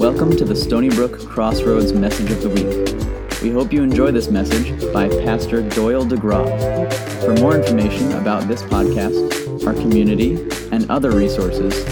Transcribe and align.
Welcome 0.00 0.32
to 0.38 0.46
the 0.46 0.56
Stony 0.56 0.88
Brook 0.88 1.20
Crossroads 1.26 1.92
Message 1.92 2.30
of 2.30 2.40
the 2.40 2.48
Week. 2.48 3.42
We 3.42 3.50
hope 3.50 3.70
you 3.70 3.82
enjoy 3.82 4.12
this 4.12 4.30
message 4.30 4.90
by 4.94 5.10
Pastor 5.10 5.60
Doyle 5.60 6.06
DeGraw. 6.06 6.90
For 7.22 7.34
more 7.34 7.54
information 7.54 8.12
about 8.12 8.48
this 8.48 8.62
podcast, 8.62 9.66
our 9.66 9.74
community, 9.74 10.36
and 10.72 10.90
other 10.90 11.10
resources, 11.10 11.84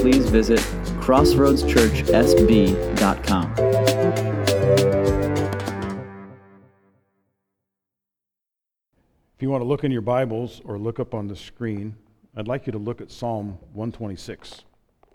please 0.00 0.30
visit 0.30 0.60
crossroadschurchsb.com. 1.00 3.54
If 9.34 9.42
you 9.42 9.50
want 9.50 9.62
to 9.62 9.66
look 9.66 9.82
in 9.82 9.90
your 9.90 10.02
Bibles 10.02 10.62
or 10.64 10.78
look 10.78 11.00
up 11.00 11.14
on 11.14 11.26
the 11.26 11.34
screen, 11.34 11.96
I'd 12.36 12.46
like 12.46 12.66
you 12.66 12.72
to 12.72 12.78
look 12.78 13.00
at 13.00 13.10
Psalm 13.10 13.58
126 13.72 14.62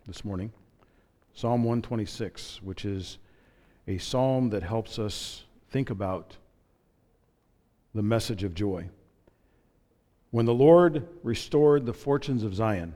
this 0.05 0.25
morning. 0.25 0.51
Psalm 1.33 1.63
126, 1.63 2.61
which 2.61 2.83
is 2.85 3.17
a 3.87 3.97
psalm 3.97 4.49
that 4.49 4.63
helps 4.63 4.99
us 4.99 5.45
think 5.69 5.89
about 5.89 6.35
the 7.95 8.03
message 8.03 8.43
of 8.43 8.53
joy. 8.53 8.89
When 10.29 10.45
the 10.45 10.53
Lord 10.53 11.07
restored 11.23 11.85
the 11.85 11.93
fortunes 11.93 12.43
of 12.43 12.53
Zion, 12.53 12.95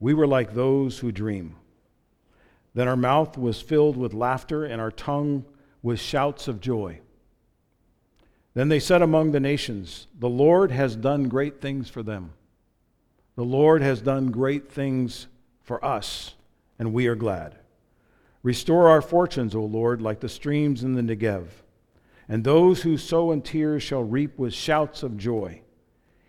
we 0.00 0.12
were 0.12 0.26
like 0.26 0.54
those 0.54 0.98
who 0.98 1.12
dream. 1.12 1.56
Then 2.74 2.88
our 2.88 2.96
mouth 2.96 3.38
was 3.38 3.60
filled 3.60 3.96
with 3.96 4.12
laughter 4.12 4.64
and 4.64 4.80
our 4.80 4.90
tongue 4.90 5.44
with 5.82 6.00
shouts 6.00 6.48
of 6.48 6.60
joy. 6.60 7.00
Then 8.54 8.68
they 8.68 8.80
said 8.80 9.02
among 9.02 9.32
the 9.32 9.40
nations, 9.40 10.08
The 10.18 10.28
Lord 10.28 10.72
has 10.72 10.96
done 10.96 11.28
great 11.28 11.60
things 11.60 11.88
for 11.88 12.02
them. 12.02 12.32
The 13.36 13.44
Lord 13.44 13.82
has 13.82 14.00
done 14.00 14.30
great 14.30 14.70
things 14.70 15.26
for 15.62 15.84
us 15.84 16.34
and 16.78 16.92
we 16.92 17.06
are 17.06 17.14
glad. 17.14 17.56
Restore 18.42 18.88
our 18.88 19.00
fortunes, 19.00 19.54
O 19.54 19.62
Lord, 19.62 20.02
like 20.02 20.20
the 20.20 20.28
streams 20.28 20.84
in 20.84 20.94
the 20.94 21.02
Negev. 21.02 21.46
And 22.28 22.44
those 22.44 22.82
who 22.82 22.96
sow 22.96 23.32
in 23.32 23.42
tears 23.42 23.82
shall 23.82 24.02
reap 24.02 24.38
with 24.38 24.54
shouts 24.54 25.02
of 25.02 25.16
joy. 25.16 25.62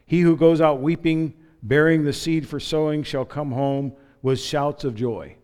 He 0.05 0.21
who 0.21 0.37
goes 0.37 0.61
out 0.61 0.81
weeping, 0.81 1.33
bearing 1.63 2.03
the 2.03 2.13
seed 2.13 2.47
for 2.47 2.59
sowing, 2.59 3.03
shall 3.03 3.25
come 3.25 3.51
home 3.51 3.93
with 4.21 4.39
shouts 4.39 4.83
of 4.83 4.95
joy, 4.95 5.35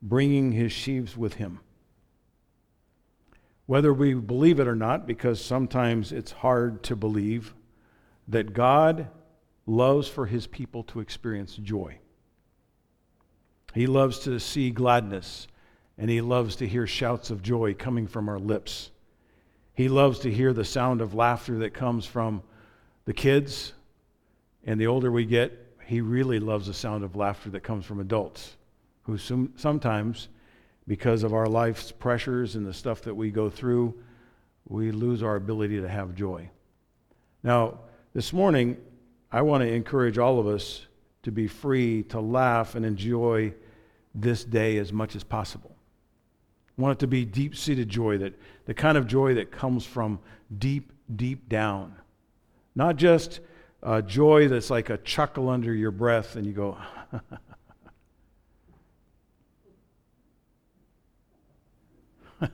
bringing 0.00 0.52
his 0.52 0.72
sheaves 0.72 1.16
with 1.16 1.34
him. 1.34 1.60
Whether 3.66 3.92
we 3.92 4.14
believe 4.14 4.60
it 4.60 4.68
or 4.68 4.76
not, 4.76 5.06
because 5.06 5.44
sometimes 5.44 6.10
it's 6.10 6.32
hard 6.32 6.82
to 6.84 6.96
believe, 6.96 7.54
that 8.28 8.54
God 8.54 9.08
loves 9.66 10.08
for 10.08 10.26
his 10.26 10.46
people 10.46 10.82
to 10.84 11.00
experience 11.00 11.56
joy. 11.56 11.98
He 13.74 13.86
loves 13.86 14.20
to 14.20 14.38
see 14.40 14.70
gladness, 14.70 15.46
and 15.96 16.10
he 16.10 16.20
loves 16.20 16.56
to 16.56 16.66
hear 16.66 16.86
shouts 16.86 17.30
of 17.30 17.42
joy 17.42 17.74
coming 17.74 18.06
from 18.06 18.28
our 18.28 18.38
lips. 18.38 18.90
He 19.74 19.88
loves 19.88 20.18
to 20.20 20.32
hear 20.32 20.52
the 20.52 20.64
sound 20.64 21.00
of 21.00 21.14
laughter 21.14 21.58
that 21.58 21.74
comes 21.74 22.06
from 22.06 22.42
the 23.04 23.12
kids, 23.12 23.72
and 24.64 24.80
the 24.80 24.86
older 24.86 25.10
we 25.10 25.24
get, 25.24 25.66
he 25.86 26.00
really 26.00 26.38
loves 26.38 26.66
the 26.66 26.74
sound 26.74 27.04
of 27.04 27.16
laughter 27.16 27.50
that 27.50 27.60
comes 27.60 27.86
from 27.86 28.00
adults 28.00 28.56
who 29.02 29.16
sometimes, 29.56 30.28
because 30.86 31.22
of 31.22 31.32
our 31.32 31.46
life's 31.46 31.90
pressures 31.90 32.56
and 32.56 32.66
the 32.66 32.74
stuff 32.74 33.00
that 33.02 33.14
we 33.14 33.30
go 33.30 33.48
through, 33.48 33.94
we 34.68 34.90
lose 34.90 35.22
our 35.22 35.36
ability 35.36 35.80
to 35.80 35.88
have 35.88 36.14
joy. 36.14 36.50
Now, 37.42 37.78
this 38.12 38.34
morning, 38.34 38.76
I 39.32 39.40
want 39.40 39.62
to 39.62 39.72
encourage 39.72 40.18
all 40.18 40.38
of 40.38 40.46
us 40.46 40.84
to 41.28 41.32
be 41.32 41.46
free 41.46 42.02
to 42.04 42.18
laugh 42.20 42.74
and 42.74 42.86
enjoy 42.86 43.52
this 44.14 44.44
day 44.44 44.78
as 44.78 44.94
much 44.94 45.14
as 45.14 45.22
possible. 45.22 45.76
I 46.78 46.82
want 46.82 46.96
it 46.96 47.00
to 47.00 47.06
be 47.06 47.26
deep 47.26 47.54
seated 47.54 47.90
joy, 47.90 48.16
that 48.18 48.32
the 48.64 48.72
kind 48.72 48.96
of 48.96 49.06
joy 49.06 49.34
that 49.34 49.50
comes 49.52 49.84
from 49.84 50.20
deep, 50.58 50.90
deep 51.14 51.46
down. 51.50 51.94
Not 52.74 52.96
just 52.96 53.40
uh, 53.82 54.00
joy 54.00 54.48
that's 54.48 54.70
like 54.70 54.88
a 54.88 54.96
chuckle 54.96 55.50
under 55.50 55.74
your 55.74 55.90
breath 55.90 56.36
and 56.36 56.46
you 56.46 56.52
go, 56.52 56.78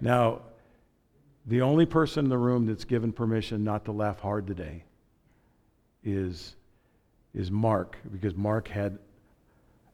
now, 0.00 0.42
the 1.44 1.62
only 1.62 1.86
person 1.86 2.26
in 2.26 2.30
the 2.30 2.38
room 2.38 2.66
that's 2.66 2.84
given 2.84 3.12
permission 3.12 3.64
not 3.64 3.84
to 3.86 3.92
laugh 3.92 4.20
hard 4.20 4.46
today 4.46 4.84
is, 6.04 6.56
is 7.34 7.50
Mark, 7.50 7.96
because 8.10 8.34
Mark 8.34 8.68
had 8.68 8.98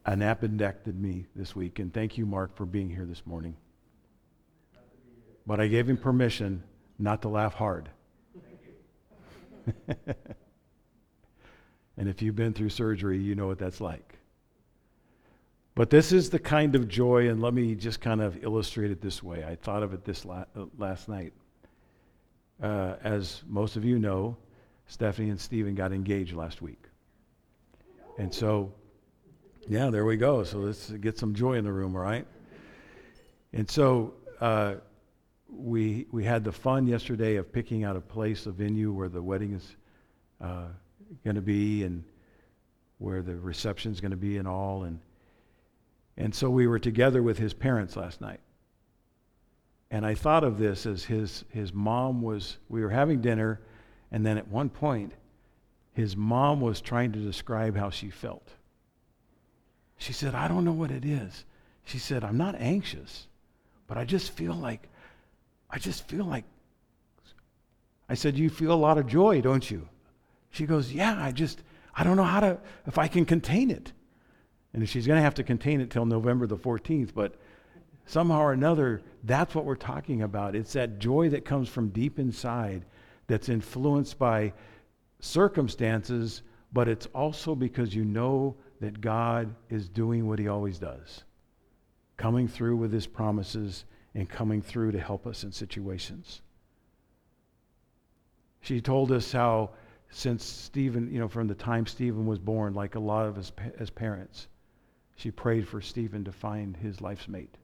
an 0.06 0.20
appendectomy 0.20 1.26
this 1.34 1.56
week. 1.56 1.78
And 1.78 1.92
thank 1.92 2.16
you, 2.16 2.26
Mark, 2.26 2.56
for 2.56 2.64
being 2.64 2.88
here 2.88 3.04
this 3.04 3.26
morning. 3.26 3.56
But 5.46 5.60
I 5.60 5.68
gave 5.68 5.88
him 5.88 5.96
permission 5.96 6.62
not 6.98 7.22
to 7.22 7.28
laugh 7.28 7.54
hard. 7.54 7.88
and 11.96 12.08
if 12.08 12.22
you've 12.22 12.36
been 12.36 12.52
through 12.52 12.70
surgery, 12.70 13.18
you 13.18 13.34
know 13.34 13.46
what 13.46 13.58
that's 13.58 13.80
like. 13.80 14.18
But 15.74 15.90
this 15.90 16.10
is 16.10 16.30
the 16.30 16.38
kind 16.38 16.74
of 16.74 16.88
joy, 16.88 17.28
and 17.28 17.42
let 17.42 17.52
me 17.52 17.74
just 17.74 18.00
kind 18.00 18.22
of 18.22 18.42
illustrate 18.42 18.90
it 18.90 19.02
this 19.02 19.22
way. 19.22 19.44
I 19.44 19.56
thought 19.56 19.82
of 19.82 19.92
it 19.92 20.04
this 20.04 20.24
la- 20.24 20.46
uh, 20.56 20.64
last 20.78 21.08
night. 21.08 21.34
Uh, 22.62 22.94
as 23.02 23.42
most 23.46 23.76
of 23.76 23.84
you 23.84 23.98
know, 23.98 24.36
Stephanie 24.86 25.30
and 25.30 25.40
Stephen 25.40 25.74
got 25.74 25.92
engaged 25.92 26.34
last 26.34 26.62
week. 26.62 26.82
And 28.18 28.32
so, 28.32 28.72
yeah, 29.68 29.90
there 29.90 30.04
we 30.04 30.16
go. 30.16 30.44
So 30.44 30.58
let's 30.58 30.90
get 30.90 31.18
some 31.18 31.34
joy 31.34 31.54
in 31.54 31.64
the 31.64 31.72
room, 31.72 31.94
all 31.96 32.02
right? 32.02 32.26
And 33.52 33.68
so 33.68 34.14
uh, 34.40 34.76
we, 35.48 36.06
we 36.12 36.24
had 36.24 36.44
the 36.44 36.52
fun 36.52 36.86
yesterday 36.86 37.36
of 37.36 37.52
picking 37.52 37.84
out 37.84 37.96
a 37.96 38.00
place, 38.00 38.46
a 38.46 38.52
venue 38.52 38.92
where 38.92 39.08
the 39.08 39.22
wedding 39.22 39.54
is 39.54 39.76
uh, 40.40 40.68
going 41.24 41.36
to 41.36 41.42
be 41.42 41.82
and 41.82 42.04
where 42.98 43.22
the 43.22 43.36
reception 43.36 43.92
is 43.92 44.00
going 44.00 44.12
to 44.12 44.16
be 44.16 44.38
and 44.38 44.48
all. 44.48 44.84
And, 44.84 45.00
and 46.16 46.34
so 46.34 46.48
we 46.48 46.66
were 46.66 46.78
together 46.78 47.22
with 47.22 47.38
his 47.38 47.52
parents 47.52 47.96
last 47.96 48.20
night. 48.20 48.40
And 49.90 50.04
I 50.04 50.14
thought 50.14 50.42
of 50.44 50.58
this 50.58 50.86
as 50.86 51.04
his, 51.04 51.44
his 51.50 51.72
mom 51.72 52.22
was, 52.22 52.58
we 52.68 52.82
were 52.82 52.90
having 52.90 53.20
dinner 53.20 53.60
and 54.10 54.24
then 54.24 54.38
at 54.38 54.48
one 54.48 54.68
point, 54.68 55.12
his 55.92 56.16
mom 56.16 56.60
was 56.60 56.80
trying 56.80 57.12
to 57.12 57.18
describe 57.18 57.76
how 57.76 57.90
she 57.90 58.10
felt. 58.10 58.48
She 59.98 60.12
said, 60.12 60.34
I 60.34 60.46
don't 60.48 60.64
know 60.64 60.72
what 60.72 60.90
it 60.90 61.04
is. 61.04 61.44
She 61.84 61.98
said, 61.98 62.22
I'm 62.22 62.36
not 62.36 62.54
anxious, 62.58 63.26
but 63.86 63.96
I 63.96 64.04
just 64.04 64.32
feel 64.32 64.54
like, 64.54 64.88
I 65.70 65.78
just 65.78 66.06
feel 66.06 66.24
like. 66.24 66.44
I 68.08 68.14
said, 68.14 68.36
You 68.36 68.50
feel 68.50 68.72
a 68.72 68.74
lot 68.74 68.98
of 68.98 69.06
joy, 69.06 69.40
don't 69.40 69.68
you? 69.70 69.88
She 70.50 70.66
goes, 70.66 70.92
Yeah, 70.92 71.16
I 71.18 71.32
just, 71.32 71.62
I 71.94 72.04
don't 72.04 72.16
know 72.16 72.24
how 72.24 72.40
to, 72.40 72.58
if 72.86 72.98
I 72.98 73.08
can 73.08 73.24
contain 73.24 73.70
it. 73.70 73.92
And 74.72 74.86
she's 74.88 75.06
going 75.06 75.16
to 75.16 75.22
have 75.22 75.34
to 75.34 75.42
contain 75.42 75.80
it 75.80 75.90
till 75.90 76.04
November 76.04 76.46
the 76.46 76.56
14th, 76.56 77.14
but 77.14 77.36
somehow 78.04 78.40
or 78.40 78.52
another, 78.52 79.00
that's 79.24 79.54
what 79.54 79.64
we're 79.64 79.74
talking 79.74 80.22
about. 80.22 80.54
It's 80.54 80.74
that 80.74 80.98
joy 80.98 81.30
that 81.30 81.44
comes 81.44 81.68
from 81.68 81.88
deep 81.88 82.18
inside 82.18 82.84
that's 83.26 83.48
influenced 83.48 84.18
by 84.18 84.52
circumstances, 85.20 86.42
but 86.72 86.88
it's 86.88 87.06
also 87.14 87.54
because 87.54 87.94
you 87.94 88.04
know 88.04 88.56
that 88.80 89.00
God 89.00 89.54
is 89.70 89.88
doing 89.88 90.26
what 90.26 90.38
he 90.38 90.48
always 90.48 90.78
does 90.78 91.24
coming 92.16 92.48
through 92.48 92.76
with 92.76 92.92
his 92.92 93.06
promises 93.06 93.84
and 94.14 94.28
coming 94.28 94.62
through 94.62 94.92
to 94.92 95.00
help 95.00 95.26
us 95.26 95.44
in 95.44 95.52
situations. 95.52 96.40
She 98.60 98.80
told 98.80 99.12
us 99.12 99.30
how, 99.30 99.70
since 100.10 100.44
Stephen, 100.44 101.12
you 101.12 101.18
know, 101.18 101.28
from 101.28 101.46
the 101.46 101.54
time 101.54 101.86
Stephen 101.86 102.26
was 102.26 102.38
born, 102.38 102.74
like 102.74 102.94
a 102.94 103.00
lot 103.00 103.26
of 103.26 103.36
his, 103.36 103.52
his 103.78 103.90
parents, 103.90 104.48
she 105.16 105.30
prayed 105.30 105.68
for 105.68 105.80
Stephen 105.80 106.24
to 106.24 106.32
find 106.32 106.76
his 106.76 107.00
life's 107.00 107.28
mate. 107.28 107.54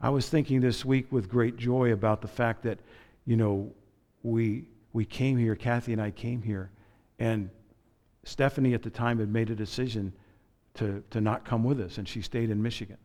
I 0.00 0.10
was 0.10 0.28
thinking 0.28 0.60
this 0.60 0.84
week 0.84 1.10
with 1.10 1.28
great 1.28 1.56
joy 1.56 1.92
about 1.92 2.22
the 2.22 2.28
fact 2.28 2.62
that, 2.62 2.78
you 3.26 3.36
know, 3.36 3.72
we, 4.22 4.66
we 4.92 5.04
came 5.04 5.38
here, 5.38 5.54
Kathy 5.54 5.92
and 5.92 6.00
I 6.00 6.10
came 6.10 6.42
here, 6.42 6.70
and 7.18 7.50
Stephanie 8.24 8.74
at 8.74 8.82
the 8.82 8.90
time 8.90 9.18
had 9.18 9.30
made 9.30 9.50
a 9.50 9.54
decision 9.54 10.12
to, 10.74 11.02
to 11.10 11.20
not 11.20 11.44
come 11.44 11.64
with 11.64 11.80
us, 11.80 11.98
and 11.98 12.08
she 12.08 12.22
stayed 12.22 12.50
in 12.50 12.62
Michigan. 12.62 12.98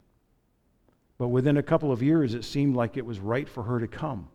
But 1.17 1.29
within 1.29 1.57
a 1.57 1.63
couple 1.63 1.91
of 1.91 2.03
years, 2.03 2.33
it 2.33 2.43
seemed 2.43 2.75
like 2.75 2.97
it 2.97 3.05
was 3.05 3.19
right 3.19 3.47
for 3.47 3.63
her 3.63 3.79
to 3.79 3.87
come. 3.87 4.27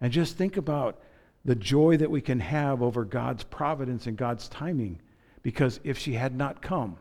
And 0.00 0.12
just 0.12 0.36
think 0.36 0.56
about 0.56 1.00
the 1.44 1.54
joy 1.54 1.96
that 1.96 2.10
we 2.10 2.20
can 2.20 2.40
have 2.40 2.82
over 2.82 3.04
God's 3.04 3.44
providence 3.44 4.06
and 4.06 4.16
God's 4.16 4.48
timing. 4.48 5.00
Because 5.42 5.80
if 5.82 5.98
she 5.98 6.12
had 6.12 6.36
not 6.36 6.62
come 6.62 6.96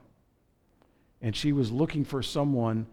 and 1.22 1.36
she 1.36 1.52
was 1.52 1.72
looking 1.72 2.06
for 2.06 2.24
someone 2.24 2.88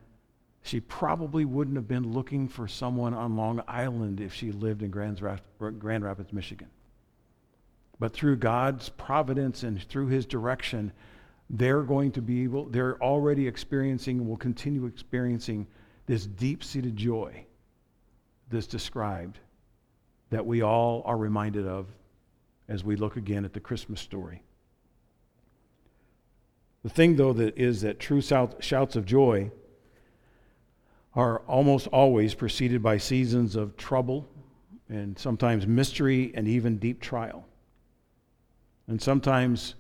she 0.63 0.81
probably 0.81 1.45
wouldn't 1.45 1.77
have 1.77 1.89
been 1.89 2.13
looking 2.13 2.49
for 2.49 2.69
someone 2.69 3.15
on 3.15 3.37
Long 3.37 3.63
Island 3.67 4.21
if 4.21 4.35
she 4.35 4.53
lived 4.53 4.83
in 4.83 4.91
Grand 4.91 5.21
Rapids, 5.21 6.33
Michigan. 6.33 6.69
But 7.99 8.13
through 8.13 8.37
God's 8.37 8.89
providence 8.91 9.63
and 9.63 9.83
through 9.83 10.09
his 10.09 10.27
direction, 10.27 10.93
they're 11.51 11.83
going 11.83 12.13
to 12.13 12.23
be 12.23 12.45
able, 12.45 12.67
they're 12.67 13.03
already 13.03 13.49
experiencing, 13.49 14.29
will 14.29 14.37
continue 14.37 14.87
experiencing 14.87 15.67
this 16.07 16.27
deep 16.27 16.63
seated 16.63 16.97
joy 16.97 17.45
that's 18.51 18.67
described 18.67 19.39
that 20.31 20.45
we 20.45 20.63
all 20.63 21.03
are 21.07 21.17
reminded 21.17 21.67
of 21.67 21.87
as 22.69 22.85
we 22.85 22.97
look 22.97 23.17
again 23.17 23.45
at 23.45 23.55
the 23.55 23.61
Christmas 23.61 24.01
story. 24.01 24.43
The 26.83 26.91
thing, 26.91 27.17
though, 27.17 27.33
that 27.33 27.59
is 27.59 27.81
that 27.81 27.99
true 27.99 28.21
shouts 28.21 28.97
of 28.97 29.07
joy 29.07 29.51
are 31.19 31.41
almost 31.49 31.89
always 31.89 32.33
preceded 32.33 32.81
by 32.81 32.97
seasons 32.97 33.57
of 33.57 33.77
trouble 33.77 34.25
and 34.89 35.19
sometimes 35.19 35.67
mystery 35.67 36.31
and 36.37 36.47
even 36.47 36.79
deep 36.79 37.01
trial. 37.01 37.45
And 38.87 39.03
sometimes, 39.03 39.75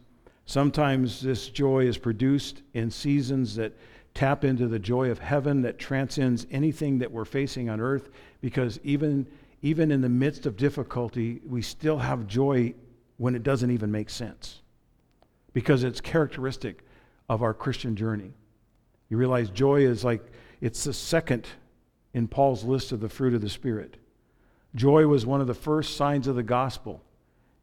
sometimes 0.46 1.20
this 1.20 1.48
joy 1.48 1.86
is 1.86 1.96
produced 1.96 2.62
in 2.74 2.90
seasons 2.90 3.54
that 3.54 3.72
tap 4.14 4.44
into 4.44 4.66
the 4.66 4.80
joy 4.80 5.12
of 5.12 5.20
heaven 5.20 5.62
that 5.62 5.78
transcends 5.78 6.44
anything 6.50 6.98
that 6.98 7.12
we're 7.12 7.24
facing 7.24 7.70
on 7.70 7.80
earth 7.80 8.10
because 8.40 8.80
even, 8.82 9.24
even 9.62 9.92
in 9.92 10.00
the 10.00 10.08
midst 10.08 10.44
of 10.44 10.56
difficulty, 10.56 11.40
we 11.46 11.62
still 11.62 11.98
have 11.98 12.26
joy 12.26 12.74
when 13.18 13.36
it 13.36 13.44
doesn't 13.44 13.70
even 13.70 13.92
make 13.92 14.10
sense 14.10 14.62
because 15.52 15.84
it's 15.84 16.00
characteristic 16.00 16.84
of 17.28 17.44
our 17.44 17.54
Christian 17.54 17.94
journey. 17.94 18.32
You 19.08 19.18
realize 19.18 19.50
joy 19.50 19.82
is 19.82 20.04
like, 20.04 20.32
it's 20.60 20.84
the 20.84 20.92
second 20.92 21.46
in 22.14 22.28
Paul's 22.28 22.64
list 22.64 22.92
of 22.92 23.00
the 23.00 23.08
fruit 23.08 23.34
of 23.34 23.40
the 23.40 23.48
Spirit. 23.48 23.96
Joy 24.74 25.06
was 25.06 25.24
one 25.24 25.40
of 25.40 25.46
the 25.46 25.54
first 25.54 25.96
signs 25.96 26.26
of 26.26 26.36
the 26.36 26.42
gospel. 26.42 27.02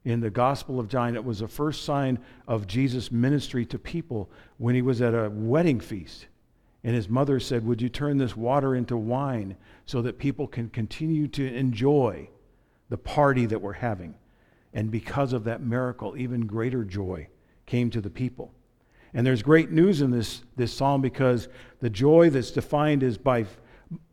In 0.03 0.19
the 0.19 0.30
Gospel 0.30 0.80
of 0.80 0.88
John, 0.88 1.15
it 1.15 1.25
was 1.25 1.39
the 1.39 1.47
first 1.47 1.83
sign 1.83 2.19
of 2.47 2.68
Jesus' 2.68 3.12
ministry 3.12 3.65
to 3.65 3.80
people 3.80 4.30
when 4.57 4.75
he 4.75 4.83
was 4.83 5.01
at 5.01 5.15
a 5.15 5.31
wedding 5.31 5.80
feast. 5.80 6.27
And 6.83 6.94
his 6.94 7.09
mother 7.09 7.39
said, 7.39 7.65
Would 7.65 7.81
you 7.81 7.89
turn 7.89 8.18
this 8.18 8.38
water 8.38 8.75
into 8.75 8.95
wine 8.95 9.57
so 9.88 10.03
that 10.03 10.19
people 10.19 10.48
can 10.48 10.69
continue 10.69 11.27
to 11.30 11.53
enjoy 11.53 12.30
the 12.89 12.98
party 12.98 13.48
that 13.48 13.62
we're 13.62 13.74
having? 13.74 14.13
And 14.75 14.91
because 14.91 15.33
of 15.33 15.45
that 15.45 15.63
miracle, 15.63 16.15
even 16.15 16.45
greater 16.45 16.83
joy 16.83 17.27
came 17.65 17.89
to 17.89 18.01
the 18.01 18.09
people. 18.12 18.53
And 19.15 19.25
there's 19.25 19.41
great 19.41 19.71
news 19.71 20.01
in 20.01 20.12
this, 20.12 20.44
this 20.57 20.73
psalm 20.73 21.01
because 21.01 21.47
the 21.79 21.89
joy 21.89 22.29
that's 22.29 22.51
defined 22.51 23.01
is, 23.01 23.17
by, 23.17 23.45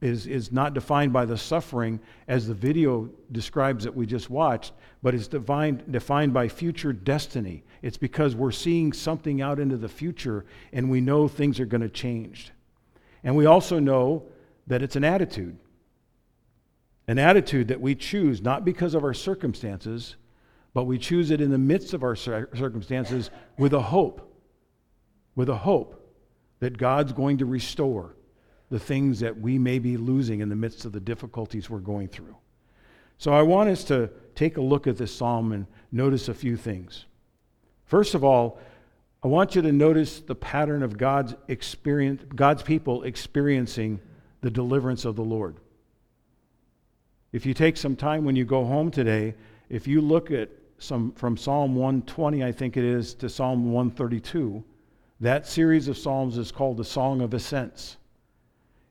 is, 0.00 0.28
is 0.28 0.52
not 0.52 0.74
defined 0.74 1.12
by 1.12 1.24
the 1.24 1.36
suffering 1.36 1.98
as 2.28 2.46
the 2.46 2.54
video 2.54 3.10
describes 3.32 3.82
that 3.82 3.94
we 3.96 4.06
just 4.06 4.30
watched, 4.30 4.72
but 5.02 5.12
it's 5.12 5.26
defined, 5.26 5.90
defined 5.90 6.32
by 6.32 6.48
future 6.48 6.92
destiny. 6.92 7.64
It's 7.82 7.96
because 7.96 8.36
we're 8.36 8.52
seeing 8.52 8.92
something 8.92 9.42
out 9.42 9.58
into 9.58 9.76
the 9.76 9.88
future 9.88 10.44
and 10.72 10.88
we 10.88 11.00
know 11.00 11.26
things 11.26 11.58
are 11.58 11.66
going 11.66 11.80
to 11.80 11.88
change. 11.88 12.52
And 13.24 13.34
we 13.34 13.44
also 13.44 13.80
know 13.80 14.22
that 14.68 14.82
it's 14.82 14.94
an 14.94 15.02
attitude. 15.02 15.58
An 17.08 17.18
attitude 17.18 17.66
that 17.68 17.80
we 17.80 17.96
choose 17.96 18.40
not 18.40 18.64
because 18.64 18.94
of 18.94 19.02
our 19.02 19.14
circumstances, 19.14 20.14
but 20.74 20.84
we 20.84 20.96
choose 20.96 21.32
it 21.32 21.40
in 21.40 21.50
the 21.50 21.58
midst 21.58 21.92
of 21.92 22.04
our 22.04 22.14
circumstances 22.14 23.32
with 23.58 23.72
a 23.72 23.82
hope, 23.82 24.31
with 25.34 25.48
a 25.48 25.56
hope 25.56 25.98
that 26.60 26.78
God's 26.78 27.12
going 27.12 27.38
to 27.38 27.46
restore 27.46 28.14
the 28.70 28.78
things 28.78 29.20
that 29.20 29.38
we 29.38 29.58
may 29.58 29.78
be 29.78 29.96
losing 29.96 30.40
in 30.40 30.48
the 30.48 30.56
midst 30.56 30.84
of 30.84 30.92
the 30.92 31.00
difficulties 31.00 31.68
we're 31.68 31.78
going 31.78 32.08
through. 32.08 32.36
So 33.18 33.32
I 33.32 33.42
want 33.42 33.68
us 33.68 33.84
to 33.84 34.10
take 34.34 34.56
a 34.56 34.60
look 34.62 34.86
at 34.86 34.96
this 34.96 35.14
psalm 35.14 35.52
and 35.52 35.66
notice 35.90 36.28
a 36.28 36.34
few 36.34 36.56
things. 36.56 37.04
First 37.84 38.14
of 38.14 38.24
all, 38.24 38.58
I 39.22 39.28
want 39.28 39.54
you 39.54 39.62
to 39.62 39.70
notice 39.70 40.20
the 40.20 40.34
pattern 40.34 40.82
of 40.82 40.98
God's 40.98 41.34
experience, 41.48 42.22
God's 42.34 42.62
people 42.62 43.04
experiencing 43.04 44.00
the 44.40 44.50
deliverance 44.50 45.04
of 45.04 45.14
the 45.14 45.22
Lord. 45.22 45.56
If 47.32 47.46
you 47.46 47.54
take 47.54 47.76
some 47.76 47.94
time 47.94 48.24
when 48.24 48.36
you 48.36 48.44
go 48.44 48.64
home 48.64 48.90
today, 48.90 49.34
if 49.68 49.86
you 49.86 50.00
look 50.00 50.30
at 50.30 50.50
some 50.78 51.12
from 51.12 51.36
Psalm 51.36 51.76
120, 51.76 52.42
I 52.42 52.50
think 52.50 52.76
it 52.76 52.84
is, 52.84 53.14
to 53.14 53.28
Psalm 53.28 53.72
132, 53.72 54.64
that 55.22 55.46
series 55.46 55.86
of 55.86 55.96
psalms 55.96 56.36
is 56.36 56.50
called 56.50 56.76
the 56.76 56.84
Song 56.84 57.20
of 57.20 57.32
Ascents. 57.32 57.96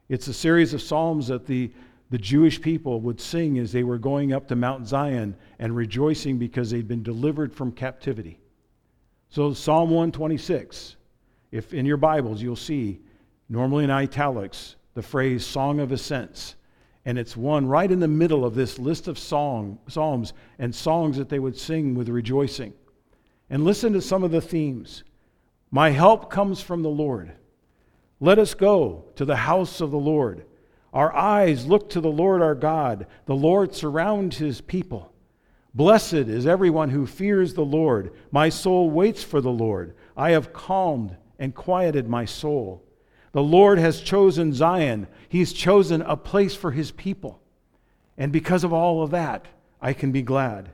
It's 0.08 0.30
a 0.30 0.34
series 0.34 0.74
of 0.74 0.82
psalms 0.82 1.28
that 1.28 1.46
the, 1.46 1.72
the 2.10 2.18
Jewish 2.18 2.62
people 2.62 3.02
would 3.02 3.20
sing 3.20 3.60
as 3.60 3.74
they 3.74 3.84
were 3.84 3.98
going 3.98 4.32
up 4.32 4.48
to 4.48 4.56
Mount 4.56 4.88
Zion 4.88 5.36
and 5.60 5.76
rejoicing 5.76 6.38
because 6.38 6.72
they'd 6.72 6.88
been 6.88 7.04
delivered 7.04 7.54
from 7.54 7.74
captivity. 7.74 8.40
So, 9.30 9.54
Psalm 9.54 9.90
126, 9.90 10.96
if 11.52 11.74
in 11.74 11.86
your 11.86 11.98
Bibles 11.98 12.42
you'll 12.42 12.56
see, 12.56 13.02
normally 13.50 13.84
in 13.84 13.92
italics, 13.92 14.78
the 14.94 15.02
phrase 15.02 15.46
Song 15.46 15.82
of 15.82 15.92
Ascents. 15.92 16.56
And 17.04 17.20
it's 17.20 17.36
one 17.36 17.66
right 17.68 17.92
in 17.92 18.00
the 18.00 18.08
middle 18.08 18.46
of 18.46 18.56
this 18.56 18.80
list 18.80 19.10
of 19.10 19.20
song, 19.20 19.80
psalms 19.90 20.32
and 20.60 20.74
songs 20.74 21.18
that 21.18 21.28
they 21.28 21.40
would 21.40 21.58
sing 21.58 21.94
with 21.94 22.08
rejoicing. 22.08 22.74
And 23.50 23.66
listen 23.66 23.92
to 23.92 24.02
some 24.02 24.24
of 24.24 24.32
the 24.32 24.40
themes. 24.40 25.04
My 25.72 25.92
help 25.92 26.30
comes 26.30 26.62
from 26.62 26.84
the 26.84 26.90
Lord. 26.90 27.32
Let 28.20 28.38
us 28.38 28.54
go 28.54 29.06
to 29.16 29.26
the 29.26 29.38
house 29.38 29.80
of 29.80 29.90
the 29.90 29.98
Lord. 29.98 30.46
Our 30.94 31.16
eyes 31.16 31.66
look 31.66 31.90
to 31.92 32.02
the 32.02 32.12
Lord 32.12 32.42
our 32.42 32.56
God. 32.56 33.08
The 33.26 33.36
Lord 33.36 33.74
surrounds 33.74 34.38
his 34.38 34.60
people. 34.60 35.14
Blessed 35.74 36.14
is 36.14 36.46
everyone 36.46 36.90
who 36.90 37.08
fears 37.08 37.54
the 37.54 37.64
Lord. 37.64 38.14
My 38.30 38.50
soul 38.50 38.90
waits 38.90 39.24
for 39.24 39.40
the 39.40 39.52
Lord. 39.52 39.96
I 40.18 40.32
have 40.32 40.52
calmed 40.52 41.16
and 41.40 41.56
quieted 41.56 42.10
my 42.10 42.26
soul. 42.26 42.84
The 43.32 43.42
Lord 43.42 43.80
has 43.80 44.02
chosen 44.02 44.54
Zion. 44.54 45.08
He's 45.30 45.54
chosen 45.54 46.02
a 46.02 46.18
place 46.18 46.54
for 46.54 46.72
his 46.72 46.92
people. 46.92 47.42
And 48.18 48.34
because 48.34 48.66
of 48.66 48.74
all 48.74 49.02
of 49.02 49.12
that, 49.12 49.46
I 49.82 49.94
can 49.94 50.12
be 50.12 50.22
glad. 50.22 50.72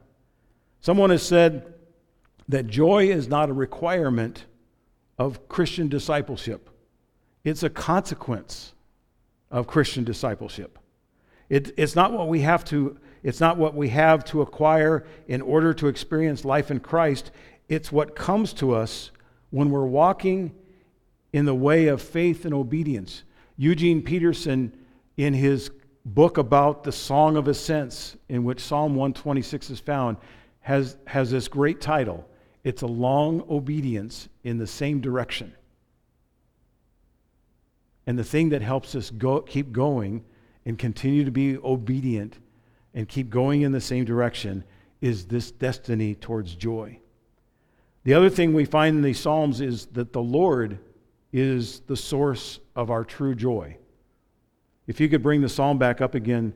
Someone 0.81 1.11
has 1.11 1.21
said 1.21 1.75
that 2.49 2.65
joy 2.65 3.09
is 3.09 3.27
not 3.27 3.49
a 3.49 3.53
requirement 3.53 4.45
of 5.17 5.47
Christian 5.47 5.87
discipleship, 5.87 6.69
it's 7.43 7.63
a 7.63 7.69
consequence 7.69 8.73
of 9.49 9.67
Christian 9.67 10.03
discipleship. 10.03 10.77
It, 11.49 11.73
it's 11.77 11.95
not 11.95 12.11
what 12.11 12.27
we 12.27 12.41
have 12.41 12.65
to 12.65 12.97
it's 13.23 13.39
not 13.39 13.57
what 13.57 13.75
we 13.75 13.89
have 13.89 14.23
to 14.25 14.41
acquire 14.41 15.05
in 15.27 15.41
order 15.41 15.73
to 15.73 15.87
experience 15.87 16.45
life 16.45 16.71
in 16.71 16.79
Christ. 16.79 17.31
It's 17.67 17.91
what 17.91 18.15
comes 18.15 18.53
to 18.53 18.73
us 18.73 19.11
when 19.49 19.69
we're 19.69 19.85
walking 19.85 20.53
in 21.33 21.45
the 21.45 21.55
way 21.55 21.87
of 21.87 22.01
faith 22.01 22.45
and 22.45 22.53
obedience. 22.53 23.23
Eugene 23.57 24.01
Peterson, 24.01 24.71
in 25.17 25.33
his 25.33 25.71
book 26.05 26.37
about 26.37 26.83
the 26.83 26.91
Song 26.91 27.35
of 27.35 27.47
Ascents, 27.47 28.15
in 28.29 28.43
which 28.43 28.61
Psalm 28.61 28.95
126 28.95 29.71
is 29.71 29.79
found, 29.79 30.17
has, 30.61 30.95
has 31.05 31.31
this 31.31 31.47
great 31.47 31.81
title 31.81 32.25
It's 32.63 32.81
a 32.81 32.87
Long 32.87 33.43
Obedience 33.49 34.29
in 34.43 34.57
the 34.57 34.67
Same 34.67 34.99
Direction. 35.01 35.53
And 38.05 38.17
the 38.17 38.23
thing 38.23 38.49
that 38.49 38.61
helps 38.61 38.95
us 38.95 39.09
go, 39.09 39.41
keep 39.41 39.71
going 39.71 40.23
and 40.65 40.77
continue 40.77 41.25
to 41.25 41.31
be 41.31 41.57
obedient 41.57 42.37
and 42.93 43.07
keep 43.07 43.29
going 43.29 43.61
in 43.61 43.71
the 43.71 43.81
same 43.81 44.05
direction 44.05 44.63
is 45.01 45.25
this 45.25 45.51
destiny 45.51 46.15
towards 46.15 46.55
joy. 46.55 46.99
The 48.03 48.13
other 48.13 48.29
thing 48.29 48.53
we 48.53 48.65
find 48.65 48.95
in 48.95 49.01
these 49.01 49.19
Psalms 49.19 49.61
is 49.61 49.87
that 49.87 50.13
the 50.13 50.21
Lord 50.21 50.79
is 51.33 51.81
the 51.81 51.97
source 51.97 52.59
of 52.75 52.89
our 52.89 53.03
true 53.03 53.35
joy. 53.35 53.77
If 54.87 55.01
you 55.01 55.09
could 55.09 55.21
bring 55.21 55.41
the 55.41 55.49
psalm 55.49 55.77
back 55.77 55.99
up 55.99 56.15
again, 56.15 56.53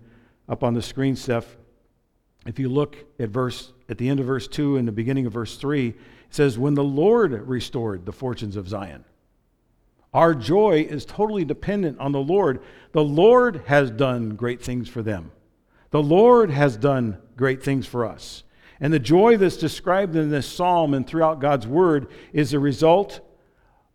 up 0.47 0.63
on 0.63 0.73
the 0.73 0.81
screen, 0.81 1.15
Steph. 1.15 1.57
If 2.45 2.59
you 2.59 2.69
look 2.69 2.97
at 3.19 3.29
verse 3.29 3.71
at 3.87 3.97
the 3.97 4.09
end 4.09 4.19
of 4.19 4.25
verse 4.25 4.47
2 4.47 4.77
and 4.77 4.87
the 4.87 4.91
beginning 4.91 5.25
of 5.25 5.33
verse 5.33 5.57
3, 5.57 5.89
it 5.89 5.95
says, 6.29 6.57
When 6.57 6.73
the 6.73 6.83
Lord 6.83 7.33
restored 7.47 8.05
the 8.05 8.11
fortunes 8.11 8.55
of 8.55 8.67
Zion. 8.67 9.03
Our 10.13 10.33
joy 10.33 10.85
is 10.89 11.05
totally 11.05 11.45
dependent 11.45 11.99
on 11.99 12.11
the 12.11 12.19
Lord. 12.19 12.61
The 12.91 13.03
Lord 13.03 13.63
has 13.67 13.91
done 13.91 14.35
great 14.35 14.61
things 14.61 14.89
for 14.89 15.01
them. 15.01 15.31
The 15.91 16.03
Lord 16.03 16.49
has 16.49 16.75
done 16.75 17.17
great 17.37 17.63
things 17.63 17.85
for 17.85 18.05
us. 18.05 18.43
And 18.79 18.91
the 18.91 18.99
joy 18.99 19.37
that's 19.37 19.57
described 19.57 20.15
in 20.15 20.29
this 20.29 20.47
psalm 20.47 20.93
and 20.93 21.05
throughout 21.05 21.39
God's 21.39 21.67
word 21.67 22.07
is 22.33 22.53
a 22.53 22.59
result 22.59 23.19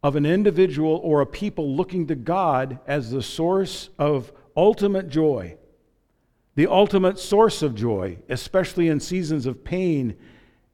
of 0.03 0.15
an 0.15 0.25
individual 0.25 1.00
or 1.03 1.21
a 1.21 1.26
people 1.26 1.75
looking 1.75 2.07
to 2.07 2.15
God 2.15 2.79
as 2.87 3.11
the 3.11 3.23
source 3.23 3.91
of 3.99 4.33
ultimate 4.57 5.09
joy, 5.09 5.57
the 6.57 6.67
ultimate 6.67 7.19
source 7.19 7.63
of 7.63 7.75
joy, 7.75 8.19
especially 8.29 8.89
in 8.89 8.99
seasons 8.99 9.47
of 9.47 9.63
pain 9.63 10.17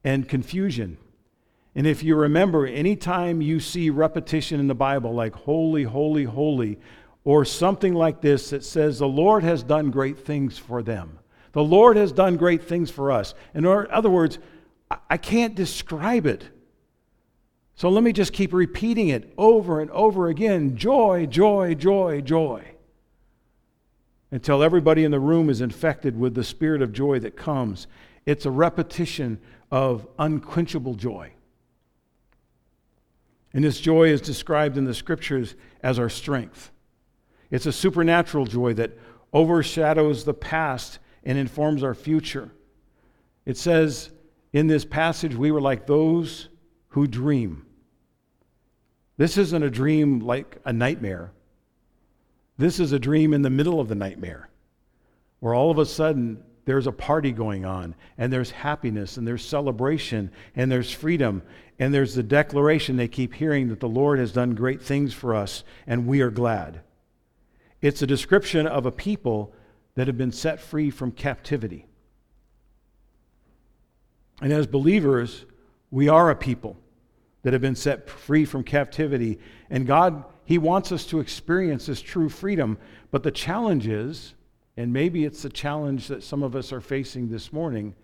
and 0.03 0.27
confusion. 0.27 0.97
And 1.75 1.85
if 1.85 2.03
you 2.03 2.15
remember, 2.15 2.65
anytime 2.65 3.41
you 3.41 3.59
see 3.59 3.89
repetition 3.89 4.59
in 4.59 4.67
the 4.67 4.75
Bible, 4.75 5.13
like 5.13 5.35
holy, 5.35 5.83
holy, 5.83 6.23
holy, 6.23 6.79
or 7.25 7.45
something 7.45 7.93
like 7.93 8.21
this 8.21 8.49
that 8.51 8.63
says, 8.63 8.99
The 8.99 9.07
Lord 9.07 9.43
has 9.43 9.61
done 9.61 9.91
great 9.91 10.19
things 10.19 10.57
for 10.57 10.81
them. 10.81 11.19
The 11.51 11.63
Lord 11.63 11.97
has 11.97 12.11
done 12.11 12.37
great 12.37 12.63
things 12.63 12.89
for 12.89 13.11
us. 13.11 13.33
In 13.53 13.65
other 13.65 14.09
words, 14.09 14.39
I 15.09 15.17
can't 15.17 15.53
describe 15.53 16.25
it. 16.25 16.49
So 17.75 17.89
let 17.89 18.03
me 18.03 18.13
just 18.13 18.33
keep 18.33 18.53
repeating 18.53 19.09
it 19.09 19.33
over 19.37 19.81
and 19.81 19.89
over 19.91 20.29
again 20.29 20.77
joy, 20.77 21.25
joy, 21.25 21.73
joy, 21.73 22.21
joy. 22.21 22.72
Until 24.33 24.63
everybody 24.63 25.03
in 25.03 25.11
the 25.11 25.19
room 25.19 25.47
is 25.47 25.61
infected 25.61 26.17
with 26.17 26.33
the 26.33 26.43
spirit 26.43 26.81
of 26.81 26.91
joy 26.91 27.19
that 27.19 27.37
comes. 27.37 27.85
It's 28.25 28.47
a 28.47 28.51
repetition 28.51 29.39
of 29.69 30.07
unquenchable 30.17 30.95
joy. 30.95 31.33
And 33.53 33.63
this 33.63 33.79
joy 33.79 34.05
is 34.09 34.21
described 34.21 34.75
in 34.75 34.85
the 34.85 34.95
scriptures 34.95 35.53
as 35.83 35.99
our 35.99 36.09
strength. 36.09 36.71
It's 37.51 37.67
a 37.67 37.71
supernatural 37.71 38.47
joy 38.47 38.73
that 38.73 38.97
overshadows 39.33 40.23
the 40.23 40.33
past 40.33 40.97
and 41.23 41.37
informs 41.37 41.83
our 41.83 41.93
future. 41.93 42.49
It 43.45 43.55
says 43.55 44.09
in 44.51 44.65
this 44.65 44.83
passage, 44.83 45.35
we 45.35 45.51
were 45.51 45.61
like 45.61 45.85
those 45.85 46.49
who 46.87 47.05
dream. 47.05 47.67
This 49.17 49.37
isn't 49.37 49.61
a 49.61 49.69
dream 49.69 50.21
like 50.21 50.57
a 50.65 50.73
nightmare. 50.73 51.33
This 52.63 52.79
is 52.79 52.93
a 52.93 52.99
dream 52.99 53.33
in 53.33 53.41
the 53.41 53.49
middle 53.49 53.81
of 53.81 53.89
the 53.89 53.95
nightmare, 53.95 54.47
where 55.41 55.53
all 55.53 55.69
of 55.69 55.79
a 55.79 55.85
sudden 55.85 56.41
there's 56.63 56.87
a 56.87 56.93
party 56.93 57.33
going 57.33 57.65
on, 57.65 57.93
and 58.17 58.31
there's 58.31 58.51
happiness, 58.51 59.17
and 59.17 59.27
there's 59.27 59.43
celebration, 59.43 60.31
and 60.55 60.71
there's 60.71 60.89
freedom, 60.89 61.41
and 61.77 61.93
there's 61.93 62.15
the 62.15 62.23
declaration 62.23 62.95
they 62.95 63.09
keep 63.09 63.33
hearing 63.33 63.67
that 63.67 63.81
the 63.81 63.89
Lord 63.89 64.17
has 64.17 64.31
done 64.31 64.55
great 64.55 64.81
things 64.81 65.13
for 65.13 65.35
us, 65.35 65.65
and 65.87 66.07
we 66.07 66.21
are 66.21 66.31
glad. 66.31 66.79
It's 67.81 68.01
a 68.01 68.07
description 68.07 68.65
of 68.65 68.85
a 68.85 68.93
people 68.93 69.53
that 69.95 70.07
have 70.07 70.17
been 70.17 70.31
set 70.31 70.61
free 70.61 70.89
from 70.89 71.11
captivity. 71.11 71.85
And 74.41 74.53
as 74.53 74.67
believers, 74.67 75.43
we 75.91 76.07
are 76.07 76.29
a 76.29 76.35
people 76.37 76.77
that 77.41 77.51
have 77.51 77.61
been 77.61 77.75
set 77.75 78.09
free 78.09 78.45
from 78.45 78.63
captivity. 78.63 79.39
And 79.69 79.85
God, 79.85 80.23
He 80.45 80.57
wants 80.57 80.91
us 80.91 81.05
to 81.07 81.19
experience 81.19 81.85
this 81.85 82.01
true 82.01 82.29
freedom. 82.29 82.77
But 83.11 83.23
the 83.23 83.31
challenge 83.31 83.87
is, 83.87 84.33
and 84.75 84.91
maybe 84.91 85.25
it's 85.25 85.43
the 85.43 85.49
challenge 85.49 86.07
that 86.07 86.23
some 86.23 86.43
of 86.43 86.55
us 86.55 86.73
are 86.73 86.81
facing 86.81 87.29
this 87.29 87.53
morning 87.53 87.95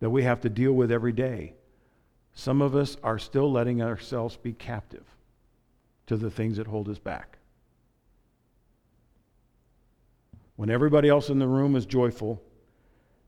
that 0.00 0.10
we 0.10 0.24
have 0.24 0.40
to 0.40 0.48
deal 0.48 0.72
with 0.72 0.90
every 0.90 1.12
day. 1.12 1.54
Some 2.34 2.62
of 2.62 2.74
us 2.74 2.96
are 3.02 3.18
still 3.18 3.50
letting 3.52 3.82
ourselves 3.82 4.36
be 4.36 4.52
captive 4.52 5.04
to 6.06 6.16
the 6.16 6.30
things 6.30 6.56
that 6.56 6.66
hold 6.66 6.88
us 6.88 6.98
back. 6.98 7.38
When 10.56 10.70
everybody 10.70 11.08
else 11.08 11.28
in 11.28 11.38
the 11.38 11.46
room 11.46 11.76
is 11.76 11.86
joyful, 11.86 12.42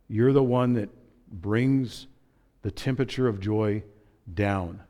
you're 0.08 0.32
the 0.32 0.42
one 0.42 0.74
that 0.74 0.90
brings 1.30 2.06
the 2.62 2.70
temperature 2.70 3.28
of 3.28 3.40
joy 3.40 3.82
down. 4.32 4.80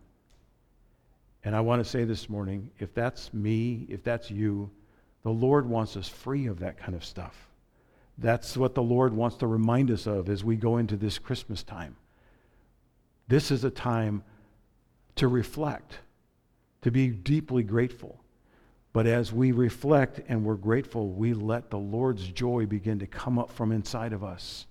And 1.44 1.54
I 1.54 1.60
want 1.60 1.84
to 1.84 1.88
say 1.88 2.04
this 2.04 2.28
morning 2.28 2.70
if 2.78 2.94
that's 2.94 3.32
me, 3.34 3.86
if 3.88 4.02
that's 4.02 4.30
you, 4.30 4.70
the 5.22 5.30
Lord 5.30 5.68
wants 5.68 5.96
us 5.96 6.08
free 6.08 6.46
of 6.46 6.60
that 6.60 6.78
kind 6.78 6.94
of 6.94 7.04
stuff. 7.04 7.48
That's 8.18 8.56
what 8.56 8.74
the 8.74 8.82
Lord 8.82 9.12
wants 9.12 9.36
to 9.38 9.46
remind 9.46 9.90
us 9.90 10.06
of 10.06 10.28
as 10.28 10.44
we 10.44 10.56
go 10.56 10.78
into 10.78 10.96
this 10.96 11.18
Christmas 11.18 11.62
time. 11.62 11.96
This 13.28 13.50
is 13.50 13.64
a 13.64 13.70
time 13.70 14.22
to 15.16 15.28
reflect, 15.28 15.98
to 16.82 16.90
be 16.90 17.08
deeply 17.08 17.62
grateful. 17.62 18.20
But 18.92 19.06
as 19.06 19.32
we 19.32 19.50
reflect 19.50 20.20
and 20.28 20.44
we're 20.44 20.54
grateful, 20.54 21.10
we 21.10 21.34
let 21.34 21.70
the 21.70 21.78
Lord's 21.78 22.28
joy 22.28 22.66
begin 22.66 23.00
to 23.00 23.06
come 23.06 23.38
up 23.38 23.50
from 23.50 23.72
inside 23.72 24.12
of 24.12 24.22
us 24.22 24.66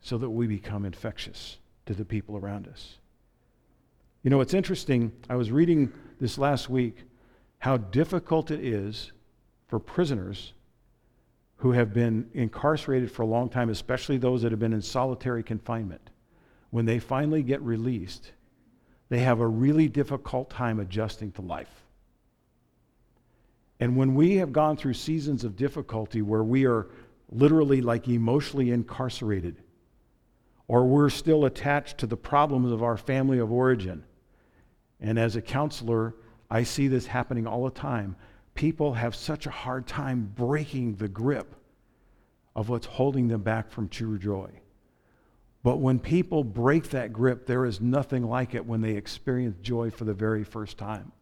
so 0.00 0.18
that 0.18 0.30
we 0.30 0.46
become 0.46 0.84
infectious 0.84 1.58
to 1.86 1.94
the 1.94 2.04
people 2.04 2.36
around 2.36 2.66
us. 2.66 2.98
You 4.24 4.30
know, 4.30 4.40
it's 4.40 4.54
interesting. 4.54 5.12
I 5.28 5.36
was 5.36 5.52
reading 5.52 5.92
this 6.18 6.38
last 6.38 6.70
week 6.70 6.96
how 7.58 7.76
difficult 7.76 8.50
it 8.50 8.64
is 8.64 9.12
for 9.68 9.78
prisoners 9.78 10.54
who 11.56 11.72
have 11.72 11.92
been 11.92 12.30
incarcerated 12.32 13.10
for 13.10 13.20
a 13.20 13.26
long 13.26 13.50
time, 13.50 13.68
especially 13.68 14.16
those 14.16 14.40
that 14.40 14.50
have 14.50 14.58
been 14.58 14.72
in 14.72 14.80
solitary 14.80 15.42
confinement. 15.42 16.08
When 16.70 16.86
they 16.86 16.98
finally 16.98 17.42
get 17.42 17.60
released, 17.60 18.32
they 19.10 19.18
have 19.18 19.40
a 19.40 19.46
really 19.46 19.88
difficult 19.88 20.48
time 20.48 20.80
adjusting 20.80 21.30
to 21.32 21.42
life. 21.42 21.84
And 23.78 23.94
when 23.94 24.14
we 24.14 24.36
have 24.36 24.52
gone 24.52 24.78
through 24.78 24.94
seasons 24.94 25.44
of 25.44 25.54
difficulty 25.54 26.22
where 26.22 26.42
we 26.42 26.64
are 26.64 26.86
literally 27.30 27.82
like 27.82 28.08
emotionally 28.08 28.70
incarcerated, 28.70 29.56
or 30.66 30.86
we're 30.86 31.10
still 31.10 31.44
attached 31.44 31.98
to 31.98 32.06
the 32.06 32.16
problems 32.16 32.72
of 32.72 32.82
our 32.82 32.96
family 32.96 33.38
of 33.38 33.52
origin, 33.52 34.02
and 35.04 35.18
as 35.18 35.36
a 35.36 35.42
counselor, 35.42 36.14
I 36.50 36.62
see 36.62 36.88
this 36.88 37.06
happening 37.06 37.46
all 37.46 37.64
the 37.64 37.70
time. 37.70 38.16
People 38.54 38.94
have 38.94 39.14
such 39.14 39.44
a 39.44 39.50
hard 39.50 39.86
time 39.86 40.32
breaking 40.34 40.96
the 40.96 41.08
grip 41.08 41.54
of 42.56 42.70
what's 42.70 42.86
holding 42.86 43.28
them 43.28 43.42
back 43.42 43.70
from 43.70 43.88
true 43.88 44.18
joy. 44.18 44.48
But 45.62 45.76
when 45.76 45.98
people 45.98 46.42
break 46.42 46.88
that 46.90 47.12
grip, 47.12 47.46
there 47.46 47.66
is 47.66 47.82
nothing 47.82 48.26
like 48.26 48.54
it 48.54 48.64
when 48.64 48.80
they 48.80 48.92
experience 48.92 49.56
joy 49.60 49.90
for 49.90 50.04
the 50.04 50.14
very 50.14 50.42
first 50.42 50.78
time. 50.78 51.12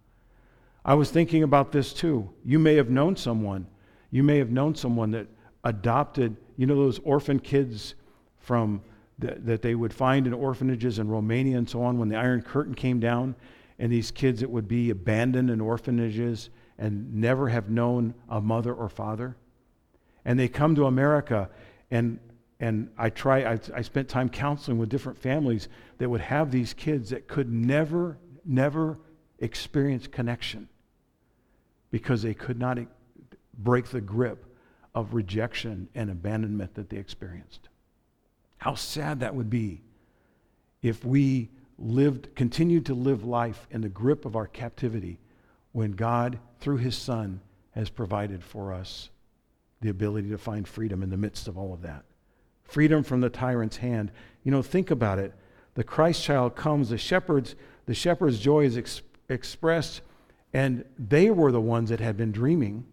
I 0.85 0.95
was 0.95 1.11
thinking 1.11 1.43
about 1.43 1.73
this 1.73 1.93
too. 1.93 2.31
You 2.45 2.61
may 2.61 2.77
have 2.77 2.89
known 2.89 3.17
someone. 3.17 3.67
You 4.13 4.23
may 4.23 4.39
have 4.39 4.51
known 4.51 4.77
someone 4.77 5.11
that 5.11 5.27
adopted, 5.65 6.37
you 6.57 6.67
know, 6.67 6.77
those 6.77 7.01
orphan 7.01 7.41
kids 7.41 7.97
from 8.39 8.83
that, 9.19 9.45
that 9.45 9.63
they 9.63 9.75
would 9.75 9.93
find 9.93 10.29
in 10.29 10.33
orphanages 10.33 11.01
in 11.01 11.09
Romania 11.09 11.59
and 11.59 11.69
so 11.69 11.83
on 11.83 11.99
when 11.99 12.09
the 12.09 12.17
Iron 12.17 12.43
Curtain 12.43 12.75
came 12.75 13.01
down, 13.01 13.35
and 13.79 13.91
these 13.91 14.11
kids 14.11 14.41
that 14.41 14.51
would 14.51 14.69
be 14.69 14.91
abandoned 14.91 15.51
in 15.51 15.61
orphanages 15.61 16.51
and 16.79 17.15
never 17.15 17.49
have 17.49 17.71
known 17.71 18.15
a 18.29 18.41
mother 18.41 18.73
or 18.73 18.89
father. 18.89 19.37
And 20.25 20.39
they 20.39 20.49
come 20.49 20.75
to 20.77 20.87
America, 20.87 21.51
and 21.91 22.19
and 22.61 22.91
I 22.97 23.11
try. 23.11 23.43
I, 23.43 23.59
I 23.75 23.83
spent 23.83 24.09
time 24.09 24.29
counseling 24.29 24.79
with 24.79 24.89
different 24.89 25.19
families 25.19 25.69
that 25.99 26.09
would 26.09 26.21
have 26.21 26.51
these 26.53 26.73
kids 26.73 27.11
that 27.11 27.27
could 27.27 27.51
never, 27.53 28.19
never 28.45 28.99
experience 29.41 30.07
connection 30.07 30.69
because 31.91 32.23
they 32.23 32.35
could 32.35 32.59
not 32.59 32.79
break 33.59 33.87
the 33.87 34.01
grip 34.01 34.47
of 34.95 35.15
rejection 35.15 35.89
and 35.95 36.11
abandonment 36.11 36.75
that 36.75 36.89
they 36.89 36.99
experienced. 36.99 37.69
How 38.59 38.75
sad 38.75 39.21
that 39.21 39.35
would 39.35 39.51
be 39.51 39.83
if 40.83 41.05
we 41.05 41.51
lived, 41.79 42.35
continued 42.35 42.87
to 42.87 42.95
live 42.95 43.25
life 43.25 43.67
in 43.71 43.81
the 43.81 43.89
grip 43.89 44.25
of 44.25 44.37
our 44.37 44.47
captivity 44.47 45.19
when 45.73 45.93
God, 45.93 46.39
through 46.61 46.79
his 46.79 46.97
Son, 46.97 47.41
has 47.73 47.89
provided 47.89 48.45
for 48.45 48.73
us 48.73 49.11
the 49.81 49.89
ability 49.89 50.31
to 50.31 50.39
find 50.39 50.67
freedom 50.69 51.03
in 51.03 51.11
the 51.11 51.17
midst 51.17 51.49
of 51.49 51.59
all 51.59 51.73
of 51.73 51.83
that. 51.83 52.05
Freedom 52.65 53.03
from 53.03 53.21
the 53.21 53.31
tyrant's 53.31 53.79
hand. 53.79 54.13
You 54.45 54.53
know, 54.53 54.63
think 54.63 54.91
about 54.91 55.19
it. 55.19 55.35
The 55.75 55.85
Christ 55.85 56.23
child 56.23 56.55
comes, 56.55 56.91
the 56.91 56.99
shepherd's, 56.99 57.55
the 57.87 57.95
shepherd's 57.95 58.39
joy 58.39 58.65
is 58.65 58.77
ex- 58.77 59.03
expressed 59.29 60.03
and 60.53 60.85
they 60.99 61.31
were 61.31 61.51
the 61.51 61.61
ones 61.61 61.91
that 61.91 62.01
had 62.01 62.17
been 62.17 62.33
dreaming. 62.33 62.85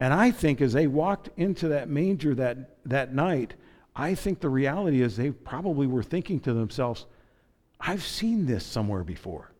And 0.00 0.14
I 0.14 0.30
think 0.30 0.60
as 0.60 0.72
they 0.72 0.86
walked 0.86 1.28
into 1.36 1.68
that 1.68 1.88
manger 1.88 2.34
that, 2.36 2.78
that 2.86 3.14
night, 3.14 3.54
I 3.98 4.14
think 4.14 4.38
the 4.38 4.48
reality 4.48 5.02
is 5.02 5.16
they 5.16 5.32
probably 5.32 5.88
were 5.88 6.04
thinking 6.04 6.38
to 6.40 6.54
themselves, 6.54 7.04
I've 7.80 8.04
seen 8.04 8.46
this 8.46 8.64
somewhere 8.64 9.02
before. 9.02 9.50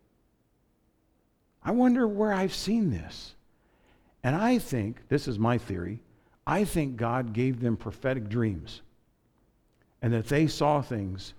I 1.64 1.72
wonder 1.72 2.06
where 2.06 2.32
I've 2.32 2.54
seen 2.54 2.90
this. 2.90 3.34
And 4.22 4.36
I 4.36 4.58
think, 4.58 5.08
this 5.08 5.26
is 5.26 5.40
my 5.40 5.58
theory, 5.58 6.00
I 6.46 6.64
think 6.64 6.96
God 6.96 7.32
gave 7.32 7.60
them 7.60 7.76
prophetic 7.76 8.28
dreams 8.28 8.82
and 10.00 10.12
that 10.12 10.28
they 10.28 10.46
saw 10.46 10.80
things 10.80 11.34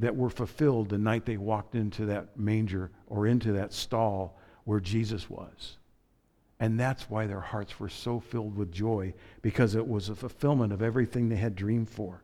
that 0.00 0.16
were 0.16 0.30
fulfilled 0.30 0.88
the 0.88 0.98
night 0.98 1.24
they 1.24 1.36
walked 1.36 1.76
into 1.76 2.06
that 2.06 2.36
manger 2.36 2.90
or 3.06 3.28
into 3.28 3.52
that 3.52 3.72
stall 3.72 4.36
where 4.64 4.80
Jesus 4.80 5.30
was. 5.30 5.78
And 6.58 6.78
that's 6.78 7.08
why 7.08 7.26
their 7.26 7.40
hearts 7.40 7.78
were 7.78 7.88
so 7.88 8.18
filled 8.18 8.56
with 8.56 8.72
joy, 8.72 9.14
because 9.42 9.74
it 9.76 9.86
was 9.86 10.08
a 10.08 10.14
fulfillment 10.14 10.72
of 10.72 10.82
everything 10.82 11.28
they 11.28 11.36
had 11.36 11.54
dreamed 11.54 11.88
for. 11.88 12.22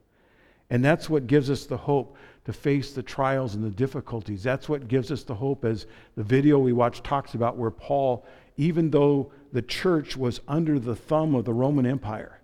And 0.71 0.85
that's 0.85 1.09
what 1.09 1.27
gives 1.27 1.51
us 1.51 1.65
the 1.65 1.77
hope 1.77 2.17
to 2.45 2.53
face 2.53 2.93
the 2.93 3.03
trials 3.03 3.55
and 3.55 3.65
the 3.65 3.71
difficulties. 3.71 4.43
That's 4.43 4.69
what 4.69 4.89
gives 4.89 5.11
us 5.11 5.23
the 5.23 5.35
hope, 5.35 5.65
as 5.65 5.87
the 6.17 6.23
video 6.23 6.59
we 6.59 6.73
watched 6.73 7.05
talks 7.05 7.35
about, 7.35 7.57
where 7.57 7.71
Paul, 7.71 8.27
even 8.57 8.91
though 8.91 9.33
the 9.53 9.63
church 9.63 10.17
was 10.17 10.41
under 10.47 10.79
the 10.79 10.97
thumb 10.97 11.35
of 11.35 11.45
the 11.45 11.55
Roman 11.55 11.87
Empire, 11.87 12.41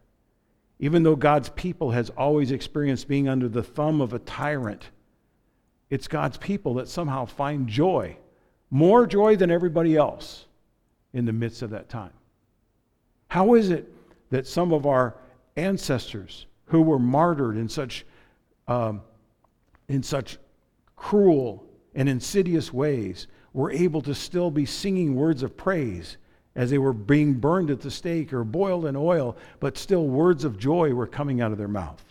even 0.79 1.03
though 1.03 1.17
God's 1.17 1.51
people 1.51 1.91
has 1.91 2.11
always 2.11 2.51
experienced 2.51 3.09
being 3.09 3.29
under 3.29 3.49
the 3.49 3.63
thumb 3.63 4.01
of 4.01 4.13
a 4.13 4.19
tyrant, 4.21 4.91
it's 5.91 6.09
God's 6.09 6.39
people 6.39 6.75
that 6.75 6.89
somehow 6.89 7.27
find 7.27 7.69
joy, 7.69 8.17
more 8.71 9.07
joy 9.07 9.37
than 9.37 9.51
everybody 9.51 9.97
else 9.97 10.47
in 11.13 11.27
the 11.27 11.33
midst 11.33 11.63
of 11.63 11.71
that 11.71 11.89
time. 11.89 12.13
How 13.29 13.55
is 13.55 13.71
it 13.71 13.93
that 14.31 14.47
some 14.47 14.73
of 14.73 14.87
our 14.87 15.15
ancestors 15.57 16.47
who 16.67 16.83
were 16.83 16.99
martyred 16.99 17.57
in 17.57 17.69
such, 17.69 18.05
um, 18.69 19.03
in 19.89 20.03
such 20.03 20.39
cruel 20.97 21.67
and 21.95 22.09
insidious 22.09 22.73
ways, 22.73 23.27
were 23.53 23.71
able 23.71 24.03
to 24.03 24.15
still 24.15 24.51
be 24.51 24.67
singing 24.67 25.15
words 25.15 25.43
of 25.43 25.57
praise 25.57 26.17
as 26.57 26.71
they 26.71 26.79
were 26.79 26.93
being 26.93 27.35
burned 27.35 27.71
at 27.71 27.81
the 27.81 27.91
stake 27.91 28.33
or 28.33 28.45
boiled 28.45 28.87
in 28.87 28.97
oil, 28.97 29.37
but 29.61 29.79
still 29.79 30.07
words 30.07 30.45
of 30.45 30.59
joy 30.59 30.93
were 30.93 31.07
coming 31.07 31.41
out 31.41 31.53
of 31.53 31.59
their 31.59 31.69
mouth. 31.69 32.03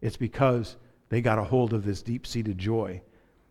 It's 0.00 0.16
because 0.16 0.76
they 1.08 1.20
got 1.20 1.38
a 1.38 1.44
hold 1.44 1.72
of 1.72 1.84
this 1.84 2.02
deep 2.02 2.26
seated 2.26 2.58
joy. 2.58 3.00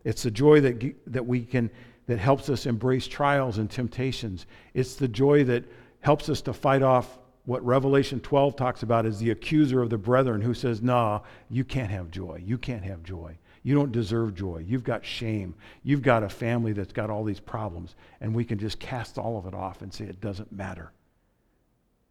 It's 0.04 0.22
the 0.22 0.30
joy 0.30 0.60
that, 0.60 0.94
that 1.12 1.26
we 1.26 1.44
can, 1.44 1.70
that 2.06 2.18
helps 2.18 2.48
us 2.48 2.66
embrace 2.66 3.06
trials 3.06 3.58
and 3.58 3.70
temptations. 3.70 4.46
It's 4.74 4.94
the 4.94 5.08
joy 5.08 5.44
that 5.44 5.64
helps 6.00 6.28
us 6.28 6.40
to 6.42 6.52
fight 6.52 6.82
off 6.82 7.18
what 7.48 7.64
Revelation 7.64 8.20
12 8.20 8.56
talks 8.56 8.82
about 8.82 9.06
is 9.06 9.18
the 9.18 9.30
accuser 9.30 9.80
of 9.80 9.88
the 9.88 9.96
brethren 9.96 10.42
who 10.42 10.52
says, 10.52 10.82
Nah, 10.82 11.20
you 11.48 11.64
can't 11.64 11.90
have 11.90 12.10
joy. 12.10 12.42
You 12.44 12.58
can't 12.58 12.84
have 12.84 13.02
joy. 13.02 13.38
You 13.62 13.74
don't 13.74 13.90
deserve 13.90 14.34
joy. 14.34 14.62
You've 14.66 14.84
got 14.84 15.02
shame. 15.02 15.54
You've 15.82 16.02
got 16.02 16.22
a 16.22 16.28
family 16.28 16.74
that's 16.74 16.92
got 16.92 17.08
all 17.08 17.24
these 17.24 17.40
problems. 17.40 17.96
And 18.20 18.34
we 18.34 18.44
can 18.44 18.58
just 18.58 18.78
cast 18.78 19.16
all 19.16 19.38
of 19.38 19.46
it 19.46 19.54
off 19.54 19.80
and 19.80 19.90
say 19.90 20.04
it 20.04 20.20
doesn't 20.20 20.52
matter 20.52 20.92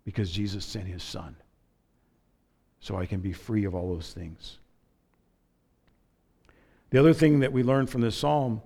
because 0.05 0.31
Jesus 0.31 0.65
sent 0.65 0.87
his 0.87 1.03
son. 1.03 1.35
So 2.79 2.97
I 2.97 3.05
can 3.05 3.19
be 3.19 3.31
free 3.31 3.65
of 3.65 3.75
all 3.75 3.93
those 3.93 4.13
things. 4.13 4.57
The 6.89 6.97
other 6.97 7.13
thing 7.13 7.41
that 7.41 7.53
we 7.53 7.61
learn 7.61 7.85
from 7.85 8.01
this 8.01 8.17
psalm 8.17 8.59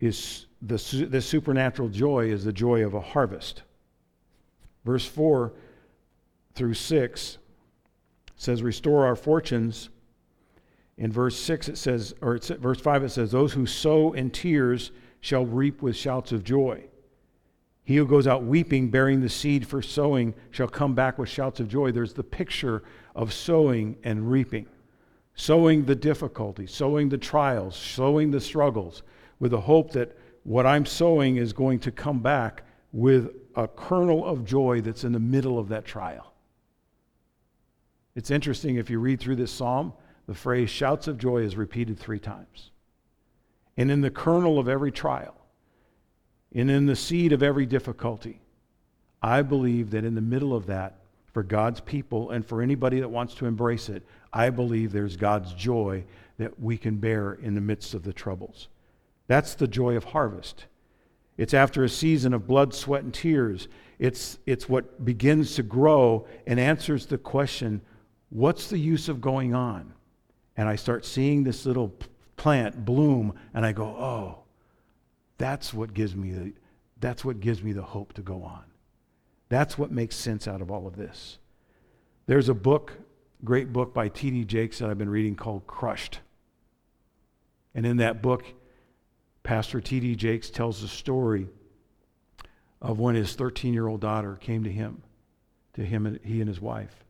is 0.00 0.46
the, 0.62 1.06
the 1.10 1.20
supernatural 1.20 1.88
joy 1.88 2.30
is 2.30 2.44
the 2.44 2.52
joy 2.52 2.84
of 2.84 2.94
a 2.94 3.00
harvest. 3.00 3.62
Verse 4.84 5.04
4 5.04 5.52
through 6.54 6.74
6 6.74 7.38
says, 8.36 8.62
Restore 8.62 9.04
our 9.06 9.16
fortunes. 9.16 9.90
In 10.96 11.10
verse 11.10 11.38
6 11.38 11.70
it 11.70 11.78
says, 11.78 12.14
or 12.20 12.36
it's, 12.36 12.48
verse 12.48 12.80
5 12.80 13.04
it 13.04 13.08
says, 13.10 13.32
Those 13.32 13.52
who 13.52 13.66
sow 13.66 14.12
in 14.12 14.30
tears 14.30 14.92
shall 15.20 15.44
reap 15.44 15.82
with 15.82 15.96
shouts 15.96 16.30
of 16.30 16.44
joy. 16.44 16.84
He 17.84 17.96
who 17.96 18.06
goes 18.06 18.28
out 18.28 18.44
weeping, 18.44 18.90
bearing 18.90 19.20
the 19.20 19.28
seed 19.28 19.66
for 19.66 19.82
sowing, 19.82 20.34
shall 20.52 20.68
come 20.68 20.94
back 20.94 21.18
with 21.18 21.28
shouts 21.28 21.58
of 21.58 21.68
joy. 21.68 21.90
There's 21.90 22.14
the 22.14 22.22
picture 22.22 22.84
of 23.16 23.32
sowing 23.32 23.96
and 24.04 24.30
reaping. 24.30 24.66
Sowing 25.34 25.86
the 25.86 25.96
difficulty, 25.96 26.66
sowing 26.66 27.08
the 27.08 27.18
trials, 27.18 27.74
sowing 27.74 28.30
the 28.30 28.40
struggles, 28.40 29.02
with 29.40 29.50
the 29.50 29.62
hope 29.62 29.90
that 29.92 30.16
what 30.44 30.66
I'm 30.66 30.86
sowing 30.86 31.36
is 31.36 31.52
going 31.52 31.78
to 31.80 31.92
come 31.92 32.20
back 32.20 32.64
with 32.92 33.30
a 33.54 33.68
kernel 33.68 34.24
of 34.24 34.44
joy 34.44 34.80
that's 34.80 35.04
in 35.04 35.12
the 35.12 35.20
middle 35.20 35.58
of 35.58 35.68
that 35.68 35.84
trial. 35.84 36.32
It's 38.14 38.30
interesting 38.30 38.76
if 38.76 38.90
you 38.90 38.98
read 38.98 39.20
through 39.20 39.36
this 39.36 39.52
psalm, 39.52 39.92
the 40.26 40.34
phrase 40.34 40.70
shouts 40.70 41.08
of 41.08 41.18
joy 41.18 41.38
is 41.38 41.56
repeated 41.56 41.98
three 41.98 42.18
times. 42.18 42.70
And 43.76 43.90
in 43.90 44.00
the 44.00 44.10
kernel 44.10 44.58
of 44.58 44.68
every 44.68 44.92
trial, 44.92 45.34
and 46.54 46.70
in 46.70 46.86
the 46.86 46.96
seed 46.96 47.32
of 47.32 47.42
every 47.42 47.64
difficulty, 47.64 48.40
I 49.22 49.42
believe 49.42 49.90
that 49.92 50.04
in 50.04 50.14
the 50.14 50.20
middle 50.20 50.54
of 50.54 50.66
that, 50.66 50.98
for 51.32 51.42
God's 51.42 51.80
people 51.80 52.30
and 52.30 52.44
for 52.44 52.60
anybody 52.60 53.00
that 53.00 53.08
wants 53.08 53.34
to 53.36 53.46
embrace 53.46 53.88
it, 53.88 54.04
I 54.32 54.50
believe 54.50 54.92
there's 54.92 55.16
God's 55.16 55.54
joy 55.54 56.04
that 56.38 56.60
we 56.60 56.76
can 56.76 56.96
bear 56.96 57.34
in 57.34 57.54
the 57.54 57.60
midst 57.60 57.94
of 57.94 58.02
the 58.02 58.12
troubles. 58.12 58.68
That's 59.26 59.54
the 59.54 59.66
joy 59.66 59.96
of 59.96 60.04
harvest. 60.04 60.66
It's 61.36 61.54
after 61.54 61.82
a 61.84 61.88
season 61.88 62.34
of 62.34 62.46
blood, 62.46 62.74
sweat, 62.74 63.04
and 63.04 63.14
tears. 63.14 63.68
It's, 63.98 64.38
it's 64.46 64.68
what 64.68 65.04
begins 65.04 65.54
to 65.56 65.62
grow 65.62 66.26
and 66.46 66.60
answers 66.60 67.06
the 67.06 67.18
question 67.18 67.80
what's 68.30 68.68
the 68.68 68.78
use 68.78 69.08
of 69.08 69.20
going 69.20 69.54
on? 69.54 69.92
And 70.56 70.68
I 70.68 70.76
start 70.76 71.04
seeing 71.04 71.44
this 71.44 71.66
little 71.66 71.94
plant 72.36 72.84
bloom, 72.84 73.34
and 73.54 73.64
I 73.64 73.72
go, 73.72 73.84
oh, 73.84 74.38
that's 75.38 75.72
what 75.72 75.94
gives 75.94 76.14
me 76.14 76.32
the, 76.32 76.52
that's 76.98 77.24
what 77.24 77.40
gives 77.40 77.62
me 77.62 77.72
the 77.72 77.82
hope 77.82 78.12
to 78.14 78.22
go 78.22 78.42
on. 78.42 78.64
That's 79.48 79.76
what 79.76 79.90
makes 79.90 80.16
sense 80.16 80.48
out 80.48 80.62
of 80.62 80.70
all 80.70 80.86
of 80.86 80.96
this. 80.96 81.38
There's 82.26 82.48
a 82.48 82.54
book, 82.54 82.92
great 83.44 83.72
book 83.72 83.92
by 83.92 84.08
T.D. 84.08 84.44
Jakes 84.44 84.78
that 84.78 84.88
I've 84.88 84.98
been 84.98 85.10
reading 85.10 85.34
called 85.34 85.66
Crushed. 85.66 86.20
And 87.74 87.84
in 87.84 87.98
that 87.98 88.22
book, 88.22 88.44
Pastor 89.42 89.80
T.D. 89.80 90.16
Jakes 90.16 90.50
tells 90.50 90.80
the 90.80 90.88
story 90.88 91.48
of 92.80 92.98
when 92.98 93.14
his 93.14 93.34
13 93.34 93.74
year 93.74 93.88
old 93.88 94.00
daughter 94.00 94.36
came 94.36 94.64
to 94.64 94.70
him, 94.72 95.02
to 95.74 95.84
him 95.84 96.06
and 96.06 96.20
he 96.24 96.40
and 96.40 96.48
his 96.48 96.60
wife, 96.60 97.04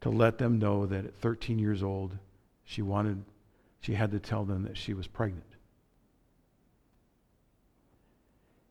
to 0.00 0.10
let 0.10 0.38
them 0.38 0.58
know 0.58 0.86
that 0.86 1.04
at 1.04 1.14
13 1.16 1.58
years 1.58 1.82
old, 1.82 2.16
she 2.64 2.82
wanted, 2.82 3.22
she 3.80 3.94
had 3.94 4.10
to 4.12 4.20
tell 4.20 4.44
them 4.44 4.62
that 4.62 4.78
she 4.78 4.94
was 4.94 5.06
pregnant. 5.06 5.44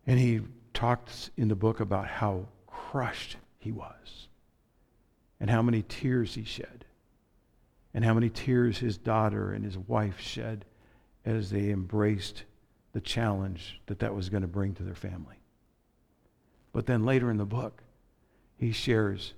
And 0.07 0.17
he 0.17 0.41
talked 0.73 1.29
in 1.37 1.49
the 1.49 1.55
book 1.55 1.79
about 1.79 2.07
how 2.07 2.47
crushed 2.65 3.37
he 3.59 3.71
was 3.71 4.27
and 5.39 5.49
how 5.49 5.61
many 5.61 5.83
tears 5.83 6.33
he 6.33 6.43
shed 6.43 6.85
and 7.93 8.03
how 8.03 8.13
many 8.13 8.29
tears 8.29 8.79
his 8.79 8.97
daughter 8.97 9.51
and 9.51 9.63
his 9.63 9.77
wife 9.77 10.19
shed 10.19 10.65
as 11.29 11.49
they 11.49 11.69
embraced 11.69 12.43
the 12.93 13.01
challenge 13.01 13.79
that 13.85 13.99
that 13.99 14.15
was 14.15 14.29
going 14.29 14.41
to 14.41 14.47
bring 14.47 14.73
to 14.73 14.83
their 14.83 14.95
family. 14.95 15.35
But 16.73 16.85
then 16.85 17.05
later 17.05 17.29
in 17.29 17.37
the 17.37 17.45
book, 17.45 17.83
he 18.57 18.71
shares 18.71 19.33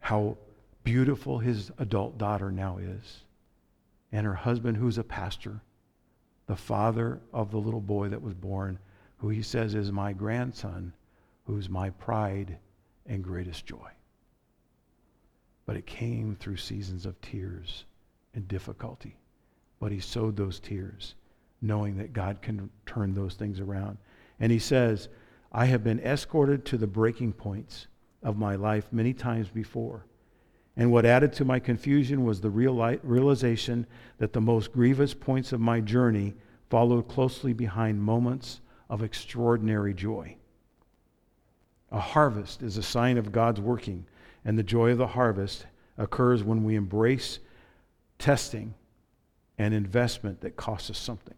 how 0.00 0.36
beautiful 0.82 1.38
his 1.38 1.70
adult 1.78 2.18
daughter 2.18 2.50
now 2.50 2.78
is, 2.78 3.24
and 4.12 4.26
her 4.26 4.34
husband, 4.34 4.76
who's 4.76 4.98
a 4.98 5.04
pastor, 5.04 5.62
the 6.46 6.56
father 6.56 7.20
of 7.32 7.50
the 7.50 7.58
little 7.58 7.80
boy 7.80 8.08
that 8.08 8.22
was 8.22 8.34
born, 8.34 8.78
who 9.16 9.30
he 9.30 9.42
says 9.42 9.74
is 9.74 9.90
my 9.90 10.12
grandson, 10.12 10.92
who's 11.46 11.68
my 11.70 11.90
pride 11.90 12.58
and 13.06 13.24
greatest 13.24 13.64
joy. 13.64 13.90
But 15.64 15.76
it 15.76 15.86
came 15.86 16.36
through 16.36 16.58
seasons 16.58 17.06
of 17.06 17.20
tears 17.22 17.86
and 18.34 18.46
difficulty. 18.46 19.16
But 19.84 19.92
he 19.92 20.00
sowed 20.00 20.34
those 20.34 20.60
tears, 20.60 21.14
knowing 21.60 21.98
that 21.98 22.14
God 22.14 22.40
can 22.40 22.70
turn 22.86 23.12
those 23.12 23.34
things 23.34 23.60
around. 23.60 23.98
And 24.40 24.50
he 24.50 24.58
says, 24.58 25.10
I 25.52 25.66
have 25.66 25.84
been 25.84 26.00
escorted 26.00 26.64
to 26.64 26.78
the 26.78 26.86
breaking 26.86 27.34
points 27.34 27.86
of 28.22 28.38
my 28.38 28.54
life 28.54 28.90
many 28.92 29.12
times 29.12 29.50
before. 29.50 30.06
And 30.74 30.90
what 30.90 31.04
added 31.04 31.34
to 31.34 31.44
my 31.44 31.58
confusion 31.58 32.24
was 32.24 32.40
the 32.40 32.48
real 32.48 32.76
realization 33.02 33.86
that 34.16 34.32
the 34.32 34.40
most 34.40 34.72
grievous 34.72 35.12
points 35.12 35.52
of 35.52 35.60
my 35.60 35.80
journey 35.80 36.32
followed 36.70 37.06
closely 37.06 37.52
behind 37.52 38.00
moments 38.00 38.62
of 38.88 39.02
extraordinary 39.02 39.92
joy. 39.92 40.34
A 41.92 42.00
harvest 42.00 42.62
is 42.62 42.78
a 42.78 42.82
sign 42.82 43.18
of 43.18 43.32
God's 43.32 43.60
working, 43.60 44.06
and 44.46 44.58
the 44.58 44.62
joy 44.62 44.92
of 44.92 44.98
the 44.98 45.08
harvest 45.08 45.66
occurs 45.98 46.42
when 46.42 46.64
we 46.64 46.74
embrace 46.74 47.38
testing 48.18 48.72
and 49.58 49.72
investment 49.74 50.40
that 50.40 50.56
costs 50.56 50.90
us 50.90 50.98
something. 50.98 51.34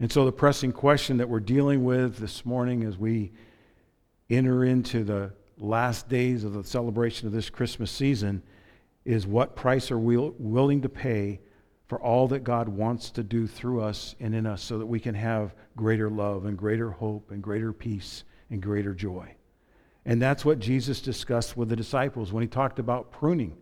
And 0.00 0.10
so, 0.10 0.24
the 0.24 0.32
pressing 0.32 0.72
question 0.72 1.18
that 1.18 1.28
we're 1.28 1.40
dealing 1.40 1.84
with 1.84 2.18
this 2.18 2.44
morning 2.44 2.82
as 2.84 2.98
we 2.98 3.32
enter 4.28 4.64
into 4.64 5.04
the 5.04 5.32
last 5.58 6.08
days 6.08 6.42
of 6.42 6.54
the 6.54 6.64
celebration 6.64 7.28
of 7.28 7.32
this 7.32 7.50
Christmas 7.50 7.90
season 7.90 8.42
is 9.04 9.26
what 9.26 9.54
price 9.54 9.90
are 9.90 9.98
we 9.98 10.16
willing 10.16 10.82
to 10.82 10.88
pay 10.88 11.40
for 11.86 12.00
all 12.00 12.26
that 12.28 12.42
God 12.42 12.68
wants 12.68 13.10
to 13.10 13.22
do 13.22 13.46
through 13.46 13.82
us 13.82 14.14
and 14.18 14.34
in 14.34 14.46
us 14.46 14.62
so 14.62 14.78
that 14.78 14.86
we 14.86 14.98
can 14.98 15.14
have 15.14 15.54
greater 15.76 16.08
love 16.08 16.46
and 16.46 16.56
greater 16.56 16.90
hope 16.90 17.30
and 17.30 17.42
greater 17.42 17.72
peace 17.72 18.24
and 18.50 18.62
greater 18.62 18.94
joy. 18.94 19.34
And 20.04 20.20
that's 20.20 20.44
what 20.44 20.58
Jesus 20.58 21.00
discussed 21.00 21.56
with 21.56 21.68
the 21.68 21.76
disciples 21.76 22.32
when 22.32 22.42
he 22.42 22.48
talked 22.48 22.78
about 22.78 23.12
pruning. 23.12 23.56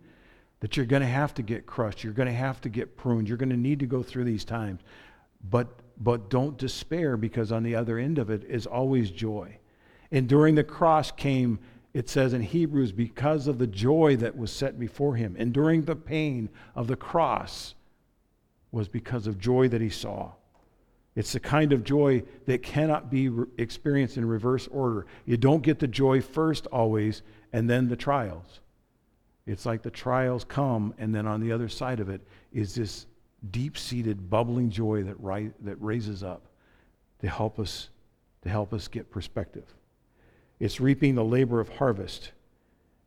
That 0.61 0.77
you're 0.77 0.85
going 0.85 1.01
to 1.01 1.07
have 1.07 1.33
to 1.35 1.43
get 1.43 1.65
crushed. 1.65 2.03
You're 2.03 2.13
going 2.13 2.27
to 2.27 2.33
have 2.33 2.61
to 2.61 2.69
get 2.69 2.95
pruned. 2.97 3.27
You're 3.27 3.37
going 3.37 3.49
to 3.49 3.57
need 3.57 3.79
to 3.79 3.85
go 3.85 4.01
through 4.01 4.23
these 4.23 4.45
times. 4.45 4.81
But, 5.49 5.67
but 5.97 6.29
don't 6.29 6.57
despair 6.57 7.17
because 7.17 7.51
on 7.51 7.63
the 7.63 7.75
other 7.75 7.99
end 7.99 8.17
of 8.17 8.29
it 8.29 8.43
is 8.45 8.65
always 8.65 9.11
joy. 9.11 9.57
And 10.11 10.27
during 10.27 10.55
the 10.55 10.63
cross 10.63 11.11
came, 11.11 11.59
it 11.93 12.09
says 12.09 12.33
in 12.33 12.41
Hebrews, 12.41 12.91
because 12.91 13.47
of 13.47 13.57
the 13.57 13.67
joy 13.67 14.15
that 14.17 14.37
was 14.37 14.51
set 14.51 14.79
before 14.79 15.15
him. 15.15 15.35
Enduring 15.35 15.81
the 15.83 15.95
pain 15.95 16.49
of 16.75 16.87
the 16.87 16.95
cross, 16.95 17.75
was 18.71 18.87
because 18.87 19.27
of 19.27 19.37
joy 19.37 19.67
that 19.67 19.81
he 19.81 19.89
saw. 19.89 20.31
It's 21.15 21.33
the 21.33 21.39
kind 21.39 21.73
of 21.73 21.83
joy 21.83 22.23
that 22.45 22.63
cannot 22.63 23.11
be 23.11 23.27
re- 23.27 23.45
experienced 23.57 24.17
in 24.17 24.25
reverse 24.25 24.67
order. 24.67 25.05
You 25.25 25.37
don't 25.37 25.61
get 25.61 25.79
the 25.79 25.87
joy 25.87 26.21
first 26.21 26.67
always 26.67 27.21
and 27.51 27.69
then 27.69 27.89
the 27.89 27.97
trials. 27.97 28.61
It's 29.45 29.65
like 29.65 29.81
the 29.81 29.91
trials 29.91 30.43
come, 30.43 30.93
and 30.97 31.13
then 31.13 31.25
on 31.27 31.41
the 31.41 31.51
other 31.51 31.67
side 31.67 31.99
of 31.99 32.09
it 32.09 32.21
is 32.53 32.75
this 32.75 33.07
deep 33.49 33.77
seated, 33.77 34.29
bubbling 34.29 34.69
joy 34.69 35.03
that, 35.03 35.19
ri- 35.19 35.51
that 35.61 35.81
raises 35.81 36.23
up 36.23 36.47
to 37.19 37.27
help 37.27 37.59
us 37.59 37.89
to 38.43 38.49
help 38.49 38.73
us 38.73 38.87
get 38.87 39.11
perspective. 39.11 39.65
It's 40.59 40.79
reaping 40.79 41.15
the 41.15 41.23
labor 41.23 41.59
of 41.59 41.69
harvest. 41.69 42.31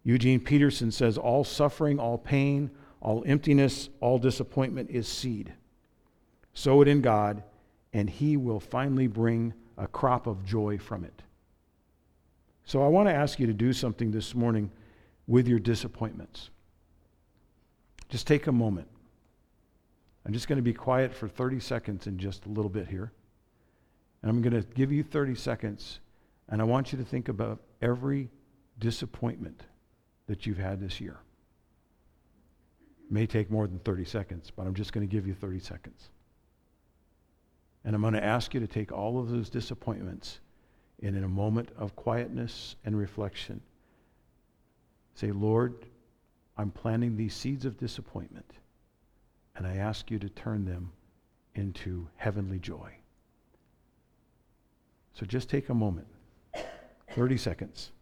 Eugene 0.05 0.40
Peterson 0.40 0.90
says, 0.92 1.18
All 1.18 1.44
suffering, 1.44 1.99
all 1.99 2.18
pain, 2.18 2.70
all 3.01 3.25
emptiness, 3.27 3.88
all 4.01 4.18
disappointment 4.18 4.90
is 4.90 5.09
seed. 5.09 5.53
Sow 6.53 6.83
it 6.83 6.88
in 6.88 7.01
God, 7.01 7.42
and 7.92 8.09
He 8.09 8.37
will 8.37 8.61
finally 8.61 9.07
bring 9.07 9.55
a 9.77 9.87
crop 9.87 10.27
of 10.27 10.44
joy 10.44 10.79
from 10.79 11.05
it. 11.05 11.23
So 12.64 12.83
I 12.83 12.88
want 12.88 13.09
to 13.09 13.14
ask 13.14 13.38
you 13.38 13.47
to 13.47 13.53
do 13.53 13.73
something 13.73 14.11
this 14.11 14.35
morning 14.35 14.70
with 15.27 15.49
your 15.49 15.59
disappointments. 15.59 16.51
Just 18.09 18.27
take 18.27 18.47
a 18.47 18.53
moment. 18.53 18.89
I'm 20.27 20.33
just 20.33 20.49
going 20.49 20.57
to 20.57 20.63
be 20.63 20.73
quiet 20.73 21.13
for 21.13 21.29
30 21.29 21.61
seconds 21.61 22.07
in 22.07 22.19
just 22.19 22.47
a 22.47 22.49
little 22.49 22.71
bit 22.71 22.89
here. 22.89 23.13
And 24.23 24.31
I'm 24.31 24.41
going 24.41 24.61
to 24.61 24.67
give 24.75 24.91
you 24.91 25.03
30 25.03 25.35
seconds, 25.35 26.01
and 26.49 26.61
I 26.61 26.65
want 26.65 26.93
you 26.93 26.99
to 26.99 27.05
think 27.05 27.29
about 27.29 27.61
every 27.83 28.31
disappointment 28.79 29.65
that 30.27 30.47
you've 30.47 30.59
had 30.59 30.81
this 30.81 31.01
year. 31.01 31.19
It 33.05 33.13
may 33.13 33.27
take 33.27 33.51
more 33.51 33.67
than 33.67 33.79
30 33.81 34.07
seconds, 34.07 34.51
but 34.55 34.67
I'm 34.67 34.75
just 34.75 34.95
going 34.95 35.07
to 35.07 35.11
give 35.11 35.27
you 35.27 35.35
30 35.35 35.59
seconds. 35.59 36.09
And 37.85 37.95
I'm 37.95 38.01
going 38.01 38.15
to 38.15 38.25
ask 38.25 38.55
you 38.55 38.61
to 38.61 38.67
take 38.67 38.93
all 38.93 39.19
of 39.19 39.29
those 39.29 39.51
disappointments 39.51 40.41
and 41.03 41.17
in 41.17 41.25
a 41.25 41.29
moment 41.29 41.71
of 41.77 41.95
quietness 41.97 42.77
and 42.87 42.97
reflection, 42.97 43.61
say, 45.14 45.33
Lord, 45.33 45.87
I'm 46.57 46.70
planting 46.70 47.16
these 47.16 47.35
seeds 47.35 47.64
of 47.64 47.79
disappointment, 47.79 48.50
and 49.57 49.66
I 49.66 49.77
ask 49.77 50.11
you 50.11 50.18
to 50.18 50.29
turn 50.29 50.64
them 50.64 50.92
into 51.55 52.09
heavenly 52.16 52.59
joy. 52.59 52.90
So 55.14 55.24
just 55.27 55.48
take 55.48 55.68
a 55.68 55.74
moment, 55.74 56.09
30 57.14 57.37
seconds. 57.37 57.92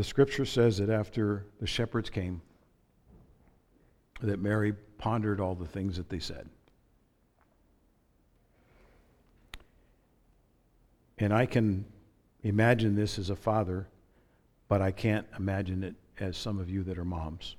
The 0.00 0.04
scripture 0.04 0.46
says 0.46 0.78
that 0.78 0.88
after 0.88 1.44
the 1.60 1.66
shepherds 1.66 2.08
came, 2.08 2.40
that 4.22 4.40
Mary 4.40 4.72
pondered 4.96 5.40
all 5.40 5.54
the 5.54 5.66
things 5.66 5.98
that 5.98 6.08
they 6.08 6.20
said. 6.20 6.48
And 11.18 11.34
I 11.34 11.44
can 11.44 11.84
imagine 12.42 12.96
this 12.96 13.18
as 13.18 13.28
a 13.28 13.36
father, 13.36 13.88
but 14.68 14.80
I 14.80 14.90
can't 14.90 15.26
imagine 15.38 15.84
it 15.84 15.96
as 16.18 16.38
some 16.38 16.58
of 16.58 16.70
you 16.70 16.82
that 16.84 16.96
are 16.96 17.04
moms. 17.04 17.56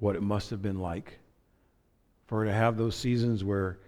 What 0.00 0.16
it 0.16 0.22
must 0.22 0.50
have 0.50 0.62
been 0.62 0.80
like 0.80 1.20
for 2.26 2.40
her 2.40 2.46
to 2.46 2.52
have 2.52 2.76
those 2.76 2.96
seasons 2.96 3.44
where 3.44 3.78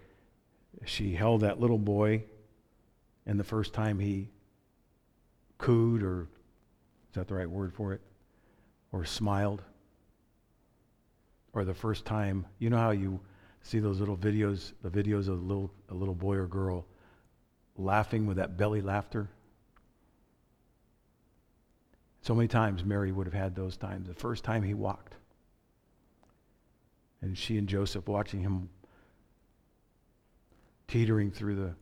she 0.85 1.13
held 1.13 1.41
that 1.41 1.59
little 1.59 1.77
boy, 1.77 2.23
and 3.25 3.37
the 3.37 3.43
first 3.43 3.73
time 3.73 3.99
he 3.99 4.29
cooed 5.57 6.03
or 6.03 6.27
is 7.15 7.15
that 7.15 7.27
the 7.27 7.35
right 7.35 7.49
word 7.49 7.73
for 7.73 7.93
it? 7.93 8.01
Or 8.91 9.05
smiled. 9.05 9.61
Or 11.53 11.63
the 11.63 11.73
first 11.73 12.03
time, 12.05 12.45
you 12.59 12.69
know 12.69 12.77
how 12.77 12.91
you 12.91 13.21
see 13.61 13.79
those 13.79 13.99
little 13.99 14.17
videos, 14.17 14.73
the 14.83 14.89
videos 14.89 15.29
of 15.29 15.39
a 15.39 15.45
little, 15.45 15.71
a 15.89 15.93
little 15.93 16.13
boy 16.13 16.35
or 16.35 16.47
girl 16.47 16.85
laughing 17.77 18.25
with 18.25 18.37
that 18.37 18.57
belly 18.57 18.81
laughter? 18.81 19.29
So 22.21 22.35
many 22.35 22.47
times 22.47 22.83
Mary 22.83 23.11
would 23.11 23.27
have 23.27 23.33
had 23.33 23.55
those 23.55 23.77
times. 23.77 24.07
The 24.07 24.13
first 24.13 24.43
time 24.43 24.63
he 24.63 24.73
walked. 24.73 25.13
And 27.21 27.37
she 27.37 27.57
and 27.57 27.67
Joseph 27.67 28.07
watching 28.07 28.41
him 28.41 28.69
teetering 30.87 31.31
through 31.31 31.55
the 31.55 31.75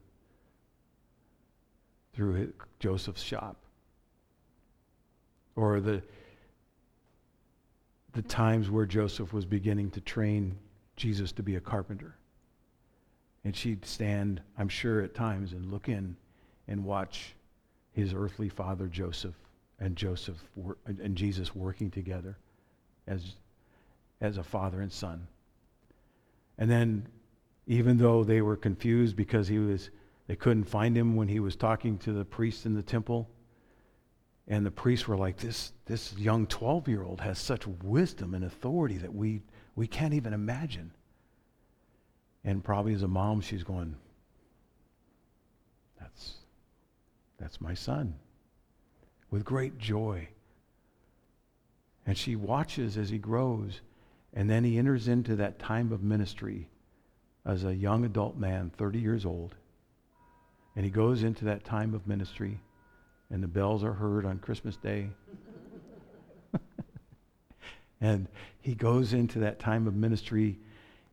through 2.13 2.53
Joseph's 2.79 3.23
shop 3.23 3.62
or 5.55 5.79
the, 5.79 6.01
the 8.13 8.21
times 8.21 8.69
where 8.69 8.85
Joseph 8.85 9.33
was 9.33 9.45
beginning 9.45 9.91
to 9.91 10.01
train 10.01 10.57
Jesus 10.95 11.31
to 11.33 11.43
be 11.43 11.55
a 11.55 11.61
carpenter. 11.61 12.15
And 13.43 13.55
she'd 13.55 13.85
stand, 13.85 14.41
I'm 14.57 14.69
sure, 14.69 15.01
at 15.01 15.13
times 15.13 15.51
and 15.53 15.71
look 15.71 15.89
in 15.89 16.15
and 16.67 16.85
watch 16.85 17.35
his 17.91 18.13
earthly 18.13 18.49
father 18.49 18.87
Joseph 18.87 19.35
and 19.79 19.95
Joseph 19.95 20.41
and 20.85 21.15
Jesus 21.15 21.53
working 21.55 21.91
together 21.91 22.37
as, 23.07 23.35
as 24.21 24.37
a 24.37 24.43
father 24.43 24.81
and 24.81 24.91
son. 24.91 25.27
And 26.57 26.69
then, 26.69 27.07
even 27.67 27.97
though 27.97 28.23
they 28.23 28.41
were 28.41 28.55
confused 28.55 29.15
because 29.15 29.47
he 29.47 29.57
was, 29.57 29.89
they 30.27 30.35
couldn't 30.35 30.65
find 30.65 30.97
him 30.97 31.15
when 31.15 31.27
he 31.27 31.39
was 31.39 31.55
talking 31.55 31.97
to 31.99 32.13
the 32.13 32.25
priest 32.25 32.65
in 32.65 32.73
the 32.73 32.83
temple, 32.83 33.29
and 34.47 34.65
the 34.65 34.71
priests 34.71 35.07
were 35.07 35.15
like, 35.15 35.37
this, 35.37 35.71
this 35.85 36.13
young 36.17 36.47
12 36.47 36.87
year 36.87 37.03
old 37.03 37.21
has 37.21 37.39
such 37.39 37.65
wisdom 37.83 38.33
and 38.33 38.43
authority 38.43 38.97
that 38.97 39.13
we, 39.13 39.41
we 39.75 39.87
can't 39.87 40.13
even 40.13 40.33
imagine. 40.33 40.91
And 42.43 42.63
probably 42.63 42.93
as 42.93 43.03
a 43.03 43.07
mom, 43.07 43.39
she's 43.39 43.63
going, 43.63 43.95
that's, 45.99 46.33
that's 47.39 47.61
my 47.61 47.73
son. 47.73 48.15
With 49.31 49.45
great 49.45 49.77
joy. 49.77 50.27
And 52.05 52.17
she 52.17 52.35
watches 52.35 52.97
as 52.97 53.09
he 53.09 53.17
grows, 53.17 53.79
and 54.33 54.49
then 54.49 54.65
he 54.65 54.77
enters 54.77 55.07
into 55.07 55.37
that 55.37 55.57
time 55.57 55.93
of 55.93 56.03
ministry 56.03 56.67
as 57.45 57.63
a 57.63 57.73
young 57.73 58.03
adult 58.03 58.35
man, 58.35 58.71
30 58.77 58.99
years 58.99 59.25
old. 59.25 59.55
And 60.75 60.83
he 60.83 60.91
goes 60.91 61.23
into 61.23 61.45
that 61.45 61.63
time 61.63 61.93
of 61.93 62.07
ministry 62.07 62.59
and 63.33 63.41
the 63.41 63.47
bells 63.47 63.83
are 63.83 63.93
heard 63.93 64.27
on 64.27 64.37
Christmas 64.37 64.77
Day. 64.77 65.09
and 67.99 68.27
he 68.61 68.75
goes 68.75 69.11
into 69.11 69.39
that 69.39 69.59
time 69.59 69.87
of 69.87 69.95
ministry 69.95 70.59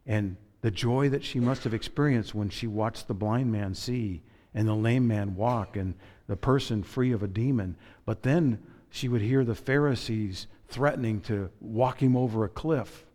and 0.06 0.37
the 0.61 0.70
joy 0.70 1.09
that 1.09 1.24
she 1.24 1.40
must 1.40 1.64
have 1.64 1.72
experienced 1.72 2.35
when 2.35 2.50
she 2.50 2.66
watched 2.66 3.09
the 3.09 3.14
blind 3.14 3.50
man 3.50 3.74
see 3.74 4.20
and 4.52 4.68
the 4.68 4.74
lame 4.74 5.09
man 5.09 5.35
walk 5.35 5.76
and 5.76 5.94
the 6.26 6.37
person 6.37 6.83
free 6.83 7.11
of 7.12 7.22
a 7.22 7.26
demon. 7.26 7.74
But 8.04 8.22
then 8.22 8.62
she 8.90 9.09
would 9.09 9.22
hear 9.22 9.42
the 9.42 9.54
Pharisees 9.54 10.46
threatening 10.68 11.22
to 11.22 11.48
walk 11.59 12.02
him 12.02 12.18
over 12.18 12.44
a 12.44 12.50
cliff. 12.50 13.06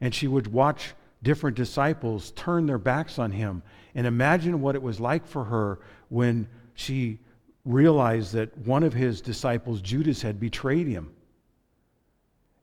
And 0.00 0.12
she 0.12 0.26
would 0.26 0.52
watch 0.52 0.94
different 1.22 1.56
disciples 1.56 2.32
turn 2.32 2.66
their 2.66 2.76
backs 2.76 3.20
on 3.20 3.30
him. 3.30 3.62
And 3.94 4.04
imagine 4.04 4.60
what 4.60 4.74
it 4.74 4.82
was 4.82 4.98
like 4.98 5.28
for 5.28 5.44
her 5.44 5.78
when 6.08 6.48
she 6.74 7.20
realized 7.66 8.32
that 8.32 8.56
one 8.58 8.82
of 8.82 8.94
his 8.94 9.20
disciples, 9.20 9.82
Judas, 9.82 10.22
had 10.22 10.40
betrayed 10.40 10.86
him. 10.86 11.12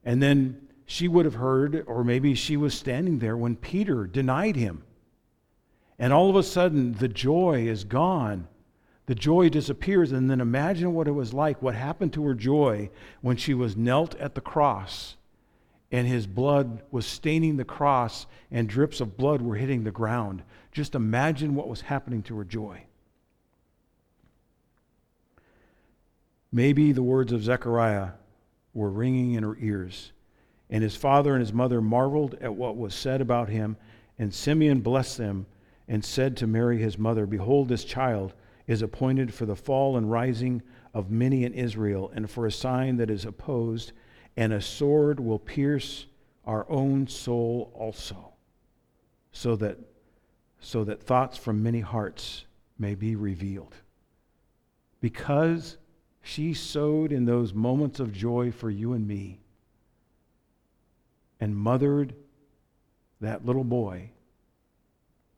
And 0.04 0.22
then 0.22 0.68
she 0.86 1.06
would 1.06 1.24
have 1.24 1.34
heard, 1.34 1.84
or 1.86 2.02
maybe 2.02 2.34
she 2.34 2.56
was 2.56 2.74
standing 2.74 3.20
there 3.20 3.36
when 3.36 3.54
Peter 3.54 4.06
denied 4.06 4.56
him. 4.56 4.82
And 5.98 6.12
all 6.12 6.28
of 6.28 6.36
a 6.36 6.42
sudden, 6.42 6.94
the 6.94 7.08
joy 7.08 7.68
is 7.68 7.84
gone. 7.84 8.48
The 9.06 9.14
joy 9.14 9.48
disappears. 9.48 10.10
And 10.10 10.28
then 10.28 10.40
imagine 10.40 10.92
what 10.94 11.06
it 11.06 11.12
was 11.12 11.32
like, 11.32 11.62
what 11.62 11.74
happened 11.74 12.12
to 12.14 12.26
her 12.26 12.34
joy 12.34 12.90
when 13.20 13.36
she 13.36 13.54
was 13.54 13.76
knelt 13.76 14.16
at 14.16 14.34
the 14.34 14.40
cross 14.40 15.16
and 15.94 16.08
his 16.08 16.26
blood 16.26 16.82
was 16.90 17.06
staining 17.06 17.56
the 17.56 17.64
cross 17.64 18.26
and 18.50 18.68
drips 18.68 19.00
of 19.00 19.16
blood 19.16 19.40
were 19.40 19.54
hitting 19.54 19.84
the 19.84 19.92
ground. 19.92 20.42
Just 20.72 20.96
imagine 20.96 21.54
what 21.54 21.68
was 21.68 21.82
happening 21.82 22.20
to 22.24 22.36
her 22.36 22.44
joy. 22.44 22.82
Maybe 26.54 26.92
the 26.92 27.02
words 27.02 27.32
of 27.32 27.42
Zechariah 27.42 28.10
were 28.74 28.88
ringing 28.88 29.32
in 29.32 29.42
her 29.42 29.56
ears. 29.58 30.12
And 30.70 30.84
his 30.84 30.94
father 30.94 31.32
and 31.32 31.40
his 31.40 31.52
mother 31.52 31.80
marveled 31.80 32.36
at 32.40 32.54
what 32.54 32.76
was 32.76 32.94
said 32.94 33.20
about 33.20 33.48
him. 33.48 33.76
And 34.20 34.32
Simeon 34.32 34.80
blessed 34.80 35.18
them 35.18 35.46
and 35.88 36.04
said 36.04 36.36
to 36.36 36.46
Mary 36.46 36.78
his 36.78 36.96
mother, 36.96 37.26
Behold, 37.26 37.68
this 37.68 37.84
child 37.84 38.34
is 38.68 38.82
appointed 38.82 39.34
for 39.34 39.46
the 39.46 39.56
fall 39.56 39.96
and 39.96 40.08
rising 40.08 40.62
of 40.94 41.10
many 41.10 41.42
in 41.42 41.52
Israel, 41.54 42.12
and 42.14 42.30
for 42.30 42.46
a 42.46 42.52
sign 42.52 42.98
that 42.98 43.10
is 43.10 43.24
opposed, 43.24 43.90
and 44.36 44.52
a 44.52 44.60
sword 44.60 45.18
will 45.18 45.40
pierce 45.40 46.06
our 46.44 46.70
own 46.70 47.08
soul 47.08 47.72
also, 47.74 48.32
so 49.32 49.56
that, 49.56 49.76
so 50.60 50.84
that 50.84 51.02
thoughts 51.02 51.36
from 51.36 51.64
many 51.64 51.80
hearts 51.80 52.44
may 52.78 52.94
be 52.94 53.16
revealed. 53.16 53.74
Because 55.00 55.78
she 56.24 56.54
sowed 56.54 57.12
in 57.12 57.26
those 57.26 57.52
moments 57.52 58.00
of 58.00 58.10
joy 58.10 58.50
for 58.50 58.70
you 58.70 58.94
and 58.94 59.06
me 59.06 59.38
and 61.38 61.54
mothered 61.54 62.14
that 63.20 63.44
little 63.44 63.62
boy 63.62 64.10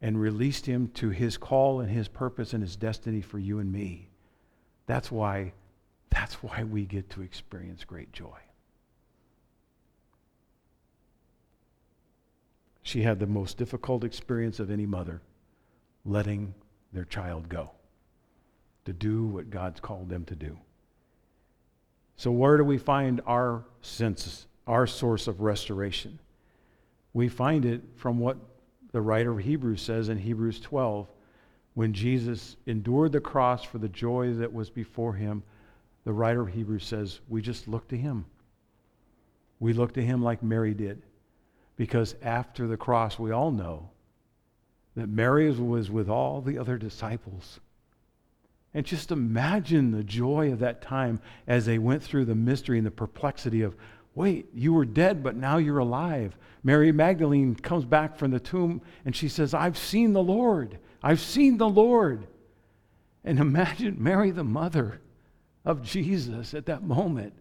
and 0.00 0.20
released 0.20 0.64
him 0.64 0.86
to 0.88 1.10
his 1.10 1.36
call 1.36 1.80
and 1.80 1.90
his 1.90 2.06
purpose 2.06 2.52
and 2.52 2.62
his 2.62 2.76
destiny 2.76 3.20
for 3.20 3.40
you 3.40 3.58
and 3.58 3.70
me. 3.70 4.08
That's 4.86 5.10
why 5.10 5.52
that's 6.08 6.34
why 6.36 6.62
we 6.62 6.86
get 6.86 7.10
to 7.10 7.20
experience 7.20 7.84
great 7.84 8.12
joy. 8.12 8.38
She 12.82 13.02
had 13.02 13.18
the 13.18 13.26
most 13.26 13.58
difficult 13.58 14.04
experience 14.04 14.60
of 14.60 14.70
any 14.70 14.86
mother, 14.86 15.20
letting 16.04 16.54
their 16.92 17.04
child 17.04 17.48
go 17.48 17.72
to 18.84 18.92
do 18.92 19.24
what 19.24 19.50
God's 19.50 19.80
called 19.80 20.08
them 20.08 20.24
to 20.26 20.36
do. 20.36 20.56
So, 22.16 22.30
where 22.30 22.56
do 22.56 22.64
we 22.64 22.78
find 22.78 23.20
our 23.26 23.64
sense, 23.82 24.46
our 24.66 24.86
source 24.86 25.26
of 25.26 25.40
restoration? 25.40 26.18
We 27.12 27.28
find 27.28 27.64
it 27.64 27.82
from 27.96 28.18
what 28.18 28.38
the 28.92 29.00
writer 29.00 29.32
of 29.32 29.38
Hebrews 29.38 29.82
says 29.82 30.08
in 30.08 30.18
Hebrews 30.18 30.60
12 30.60 31.08
when 31.74 31.92
Jesus 31.92 32.56
endured 32.66 33.12
the 33.12 33.20
cross 33.20 33.62
for 33.62 33.76
the 33.76 33.88
joy 33.88 34.32
that 34.34 34.52
was 34.52 34.70
before 34.70 35.12
him. 35.12 35.42
The 36.04 36.12
writer 36.12 36.40
of 36.40 36.48
Hebrews 36.48 36.86
says, 36.86 37.20
We 37.28 37.42
just 37.42 37.68
look 37.68 37.88
to 37.88 37.96
him. 37.96 38.24
We 39.60 39.74
look 39.74 39.92
to 39.94 40.02
him 40.02 40.22
like 40.22 40.42
Mary 40.42 40.72
did. 40.72 41.02
Because 41.76 42.14
after 42.22 42.66
the 42.66 42.78
cross, 42.78 43.18
we 43.18 43.30
all 43.30 43.50
know 43.50 43.90
that 44.94 45.10
Mary 45.10 45.50
was 45.50 45.90
with 45.90 46.08
all 46.08 46.40
the 46.40 46.56
other 46.56 46.78
disciples. 46.78 47.60
And 48.74 48.84
just 48.84 49.10
imagine 49.10 49.90
the 49.90 50.04
joy 50.04 50.52
of 50.52 50.58
that 50.58 50.82
time 50.82 51.20
as 51.46 51.64
they 51.64 51.78
went 51.78 52.02
through 52.02 52.26
the 52.26 52.34
mystery 52.34 52.78
and 52.78 52.86
the 52.86 52.90
perplexity 52.90 53.62
of, 53.62 53.74
wait, 54.14 54.48
you 54.54 54.72
were 54.72 54.84
dead, 54.84 55.22
but 55.22 55.36
now 55.36 55.56
you're 55.56 55.78
alive. 55.78 56.36
Mary 56.62 56.92
Magdalene 56.92 57.54
comes 57.54 57.84
back 57.84 58.16
from 58.18 58.30
the 58.30 58.40
tomb 58.40 58.82
and 59.04 59.14
she 59.14 59.28
says, 59.28 59.54
I've 59.54 59.78
seen 59.78 60.12
the 60.12 60.22
Lord. 60.22 60.78
I've 61.02 61.20
seen 61.20 61.58
the 61.58 61.68
Lord. 61.68 62.26
And 63.24 63.38
imagine 63.38 63.96
Mary, 63.98 64.30
the 64.30 64.44
mother 64.44 65.00
of 65.64 65.82
Jesus, 65.82 66.54
at 66.54 66.66
that 66.66 66.82
moment, 66.82 67.34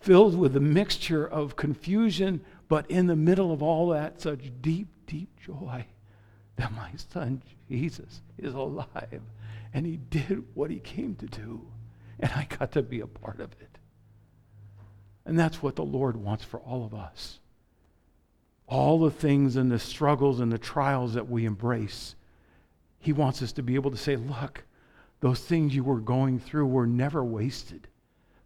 filled 0.00 0.36
with 0.36 0.56
a 0.56 0.60
mixture 0.60 1.26
of 1.26 1.56
confusion, 1.56 2.44
but 2.68 2.90
in 2.90 3.06
the 3.06 3.16
middle 3.16 3.52
of 3.52 3.62
all 3.62 3.88
that, 3.88 4.20
such 4.20 4.50
deep, 4.60 4.88
deep 5.06 5.28
joy 5.40 5.86
that 6.56 6.72
my 6.72 6.90
son 7.12 7.42
Jesus 7.68 8.22
is 8.38 8.54
alive 8.54 9.22
and 9.74 9.84
he 9.84 9.96
did 9.96 10.44
what 10.54 10.70
he 10.70 10.78
came 10.78 11.16
to 11.16 11.26
do. 11.26 11.66
And 12.20 12.30
I 12.32 12.46
got 12.58 12.72
to 12.72 12.82
be 12.82 13.00
a 13.00 13.08
part 13.08 13.40
of 13.40 13.50
it. 13.60 13.78
And 15.26 15.36
that's 15.36 15.60
what 15.60 15.74
the 15.74 15.84
Lord 15.84 16.16
wants 16.16 16.44
for 16.44 16.60
all 16.60 16.86
of 16.86 16.94
us. 16.94 17.40
All 18.68 19.00
the 19.00 19.10
things 19.10 19.56
and 19.56 19.70
the 19.70 19.80
struggles 19.80 20.38
and 20.38 20.50
the 20.50 20.58
trials 20.58 21.14
that 21.14 21.28
we 21.28 21.44
embrace, 21.44 22.14
He 23.00 23.12
wants 23.12 23.42
us 23.42 23.52
to 23.52 23.62
be 23.62 23.74
able 23.74 23.90
to 23.90 23.96
say, 23.96 24.14
look, 24.14 24.62
those 25.20 25.40
things 25.40 25.74
you 25.74 25.82
were 25.82 26.00
going 26.00 26.38
through 26.38 26.66
were 26.66 26.86
never 26.86 27.24
wasted. 27.24 27.88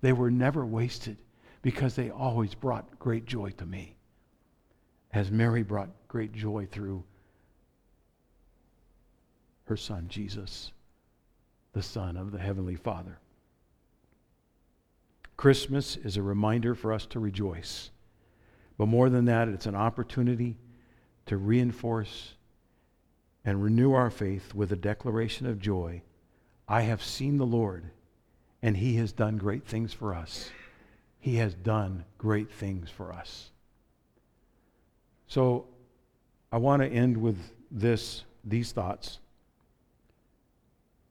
They 0.00 0.14
were 0.14 0.30
never 0.30 0.64
wasted 0.64 1.18
because 1.60 1.94
they 1.94 2.08
always 2.10 2.54
brought 2.54 2.98
great 2.98 3.26
joy 3.26 3.50
to 3.58 3.66
me. 3.66 3.96
As 5.12 5.30
Mary 5.30 5.62
brought 5.62 5.90
great 6.08 6.32
joy 6.32 6.68
through 6.70 7.04
her 9.64 9.76
son, 9.76 10.06
Jesus, 10.08 10.72
the 11.72 11.82
Son 11.82 12.16
of 12.16 12.32
the 12.32 12.38
Heavenly 12.38 12.76
Father. 12.76 13.18
Christmas 15.36 15.96
is 15.96 16.16
a 16.16 16.22
reminder 16.22 16.74
for 16.74 16.92
us 16.92 17.06
to 17.06 17.20
rejoice. 17.20 17.90
But 18.76 18.86
more 18.86 19.08
than 19.08 19.26
that, 19.26 19.48
it's 19.48 19.66
an 19.66 19.74
opportunity 19.74 20.56
to 21.26 21.36
reinforce 21.36 22.34
and 23.44 23.62
renew 23.62 23.92
our 23.92 24.10
faith 24.10 24.54
with 24.54 24.72
a 24.72 24.76
declaration 24.76 25.46
of 25.46 25.60
joy. 25.60 26.02
I 26.66 26.82
have 26.82 27.02
seen 27.02 27.38
the 27.38 27.46
Lord, 27.46 27.90
and 28.62 28.76
he 28.76 28.96
has 28.96 29.12
done 29.12 29.36
great 29.36 29.66
things 29.66 29.92
for 29.92 30.14
us. 30.14 30.50
He 31.20 31.36
has 31.36 31.54
done 31.54 32.04
great 32.18 32.52
things 32.52 32.90
for 32.90 33.12
us. 33.12 33.50
So 35.26 35.66
I 36.50 36.56
want 36.56 36.82
to 36.82 36.88
end 36.88 37.16
with 37.16 37.38
this, 37.70 38.24
these 38.44 38.72
thoughts. 38.72 39.18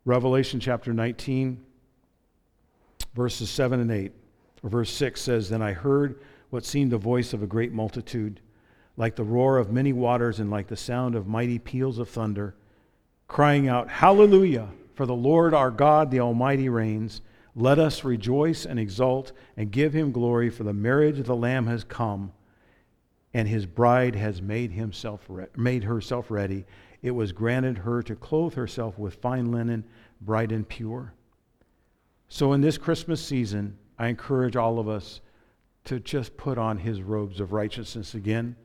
Revelation 0.08 0.62
chapter 0.62 0.94
19 0.94 1.66
verses 3.14 3.50
7 3.50 3.82
and 3.82 3.92
8. 3.92 4.14
Or 4.64 4.70
verse 4.70 4.90
6 4.94 5.20
says, 5.20 5.50
Then 5.50 5.62
I 5.62 5.74
heard 5.74 6.22
what 6.50 6.64
seemed 6.64 6.92
the 6.92 6.98
voice 6.98 7.34
of 7.34 7.44
a 7.44 7.48
great 7.48 7.74
multitude, 7.74 8.40
like 8.96 9.18
the 9.18 9.26
roar 9.26 9.58
of 9.58 9.70
many 9.70 9.92
waters 9.92 10.40
and 10.40 10.50
like 10.50 10.68
the 10.68 10.78
sound 10.78 11.14
of 11.14 11.28
mighty 11.28 11.60
peals 11.60 12.00
of 12.00 12.08
thunder, 12.08 12.56
crying 13.28 13.68
out, 13.68 13.90
Hallelujah! 13.90 14.70
For 14.94 15.06
the 15.06 15.14
Lord 15.14 15.54
our 15.54 15.72
God, 15.72 16.10
the 16.10 16.22
Almighty, 16.22 16.70
reigns. 16.70 17.22
Let 17.54 17.78
us 17.78 18.06
rejoice 18.06 18.66
and 18.66 18.80
exult 18.80 19.34
and 19.58 19.72
give 19.72 19.92
him 19.92 20.14
glory, 20.14 20.50
for 20.50 20.64
the 20.64 20.72
marriage 20.72 21.20
of 21.20 21.26
the 21.26 21.36
Lamb 21.36 21.68
has 21.68 21.84
come, 21.84 22.32
and 23.34 23.48
his 23.48 23.66
bride 23.66 24.16
has 24.16 24.42
made, 24.42 24.72
himself 24.72 25.22
re- 25.28 25.48
made 25.56 25.84
herself 25.84 26.32
ready. 26.32 26.66
It 27.02 27.12
was 27.12 27.32
granted 27.32 27.80
her 27.80 28.02
to 28.04 28.16
clothe 28.16 28.56
herself 28.56 28.98
with 28.98 29.16
fine 29.16 29.52
linen, 29.52 29.84
bright 30.22 30.52
and 30.52 30.68
pure. 30.68 31.14
So, 32.30 32.54
in 32.54 32.62
this 32.62 32.78
Christmas 32.78 33.24
season, 33.24 33.78
I 34.00 34.08
encourage 34.08 34.56
all 34.56 34.80
of 34.80 34.90
us 34.90 35.22
to 35.86 36.00
just 36.00 36.36
put 36.36 36.58
on 36.58 36.78
his 36.78 37.02
robes 37.02 37.40
of 37.40 37.54
righteousness 37.54 38.14
again. 38.14 38.56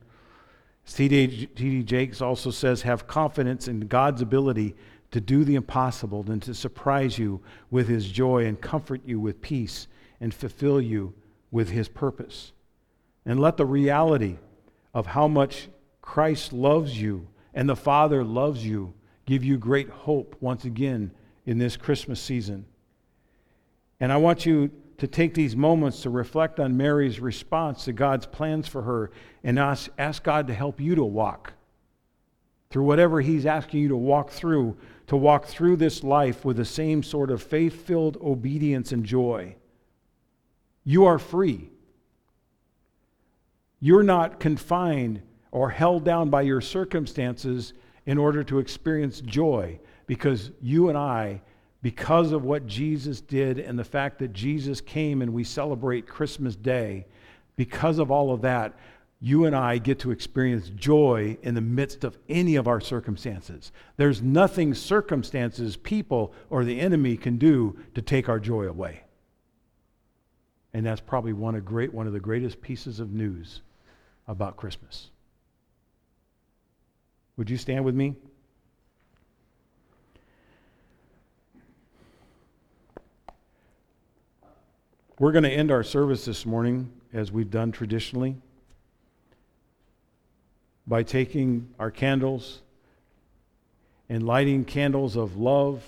T.D. 0.85 1.83
Jakes 1.83 2.21
also 2.21 2.51
says, 2.51 2.81
have 2.81 3.07
confidence 3.07 3.69
in 3.69 3.87
God's 3.87 4.21
ability 4.21 4.75
to 5.11 5.21
do 5.21 5.45
the 5.45 5.55
impossible 5.55 6.25
and 6.27 6.41
to 6.41 6.53
surprise 6.53 7.17
you 7.17 7.41
with 7.71 7.87
his 7.87 8.11
joy 8.11 8.45
and 8.45 8.59
comfort 8.59 9.01
you 9.05 9.19
with 9.19 9.41
peace 9.41 9.87
and 10.19 10.33
fulfill 10.33 10.81
you 10.81 11.13
with 11.51 11.69
his 11.69 11.87
purpose. 11.87 12.51
And 13.25 13.39
let 13.39 13.55
the 13.55 13.65
reality 13.65 14.37
of 14.93 15.07
how 15.07 15.27
much 15.27 15.69
Christ 16.01 16.53
loves 16.53 16.99
you 16.99 17.27
and 17.53 17.67
the 17.67 17.75
Father 17.75 18.23
loves 18.23 18.65
you 18.65 18.93
give 19.25 19.43
you 19.43 19.57
great 19.57 19.89
hope 19.89 20.35
once 20.41 20.65
again 20.65 21.11
in 21.45 21.57
this 21.57 21.77
Christmas 21.77 22.19
season. 22.19 22.65
And 23.99 24.11
I 24.11 24.17
want 24.17 24.45
you 24.45 24.69
to 24.97 25.07
take 25.07 25.33
these 25.33 25.55
moments 25.55 26.01
to 26.01 26.09
reflect 26.09 26.59
on 26.59 26.77
Mary's 26.77 27.19
response 27.19 27.85
to 27.85 27.93
God's 27.93 28.25
plans 28.25 28.67
for 28.67 28.81
her 28.83 29.11
and 29.43 29.57
ask, 29.57 29.89
ask 29.97 30.23
God 30.23 30.47
to 30.47 30.53
help 30.53 30.79
you 30.79 30.95
to 30.95 31.03
walk 31.03 31.53
through 32.69 32.83
whatever 32.83 33.21
He's 33.21 33.45
asking 33.45 33.81
you 33.81 33.89
to 33.89 33.95
walk 33.95 34.31
through, 34.31 34.75
to 35.07 35.15
walk 35.15 35.45
through 35.45 35.77
this 35.77 36.03
life 36.03 36.43
with 36.43 36.57
the 36.57 36.65
same 36.65 37.03
sort 37.03 37.31
of 37.31 37.41
faith 37.41 37.85
filled 37.85 38.17
obedience 38.17 38.91
and 38.91 39.05
joy. 39.05 39.55
You 40.83 41.05
are 41.05 41.19
free. 41.19 41.69
You're 43.83 44.01
not 44.01 44.39
confined 44.39 45.21
or 45.51 45.69
held 45.69 46.05
down 46.05 46.29
by 46.29 46.43
your 46.43 46.61
circumstances 46.61 47.73
in 48.05 48.17
order 48.17 48.41
to 48.45 48.59
experience 48.59 49.19
joy 49.19 49.77
because 50.07 50.51
you 50.61 50.87
and 50.87 50.97
I 50.97 51.41
because 51.81 52.31
of 52.31 52.45
what 52.45 52.65
Jesus 52.65 53.19
did 53.19 53.59
and 53.59 53.77
the 53.77 53.83
fact 53.83 54.19
that 54.19 54.31
Jesus 54.31 54.79
came 54.79 55.21
and 55.21 55.33
we 55.33 55.43
celebrate 55.43 56.07
Christmas 56.07 56.55
Day, 56.55 57.05
because 57.57 57.99
of 57.99 58.09
all 58.09 58.31
of 58.31 58.43
that, 58.43 58.73
you 59.19 59.43
and 59.43 59.53
I 59.53 59.79
get 59.79 59.99
to 59.99 60.11
experience 60.11 60.69
joy 60.69 61.37
in 61.41 61.53
the 61.53 61.59
midst 61.59 62.05
of 62.05 62.17
any 62.29 62.55
of 62.55 62.69
our 62.69 62.79
circumstances. 62.79 63.73
There's 63.97 64.21
nothing 64.21 64.73
circumstances, 64.73 65.75
people, 65.75 66.33
or 66.49 66.63
the 66.63 66.79
enemy 66.79 67.17
can 67.17 67.37
do 67.37 67.77
to 67.95 68.01
take 68.01 68.29
our 68.29 68.39
joy 68.39 68.63
away. 68.63 69.01
And 70.73 70.85
that's 70.85 71.01
probably 71.01 71.33
one 71.33 71.55
of, 71.55 71.65
great, 71.65 71.93
one 71.93 72.07
of 72.07 72.13
the 72.13 72.21
greatest 72.21 72.61
pieces 72.61 73.01
of 73.01 73.11
news 73.11 73.59
about 74.27 74.57
Christmas. 74.57 75.09
Would 77.37 77.49
you 77.49 77.57
stand 77.57 77.83
with 77.83 77.95
me? 77.95 78.15
We're 85.19 85.31
going 85.31 85.43
to 85.43 85.49
end 85.49 85.71
our 85.71 85.83
service 85.83 86.25
this 86.25 86.45
morning, 86.45 86.91
as 87.13 87.31
we've 87.31 87.49
done 87.49 87.71
traditionally, 87.71 88.35
by 90.85 91.03
taking 91.03 91.69
our 91.79 91.91
candles 91.91 92.61
and 94.09 94.25
lighting 94.25 94.65
candles 94.65 95.15
of 95.15 95.37
love, 95.37 95.83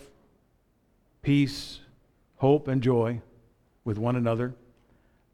peace, 1.21 1.79
hope, 2.37 2.67
and 2.67 2.81
joy 2.81 3.21
with 3.83 3.97
one 3.97 4.15
another. 4.15 4.53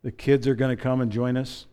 The 0.04 0.12
kids 0.12 0.48
are 0.48 0.56
going 0.56 0.76
to 0.76 0.82
come 0.82 1.02
and 1.02 1.12
join 1.12 1.38
us. 1.38 1.68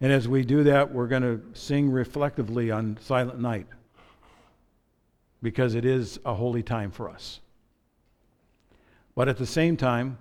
And 0.00 0.10
as 0.12 0.26
we 0.26 0.44
do 0.44 0.64
that, 0.64 0.92
we're 0.92 1.08
going 1.08 1.22
to 1.22 1.42
sing 1.52 1.90
reflectively 1.90 2.70
on 2.70 2.98
Silent 3.02 3.38
Night. 3.40 3.66
because 5.42 5.74
it 5.74 5.84
is 5.84 6.18
a 6.24 6.34
holy 6.34 6.62
time 6.62 6.90
for 6.90 7.08
us. 7.08 7.40
But 9.14 9.28
at 9.28 9.36
the 9.38 9.46
same 9.46 9.76
time, 9.76 10.18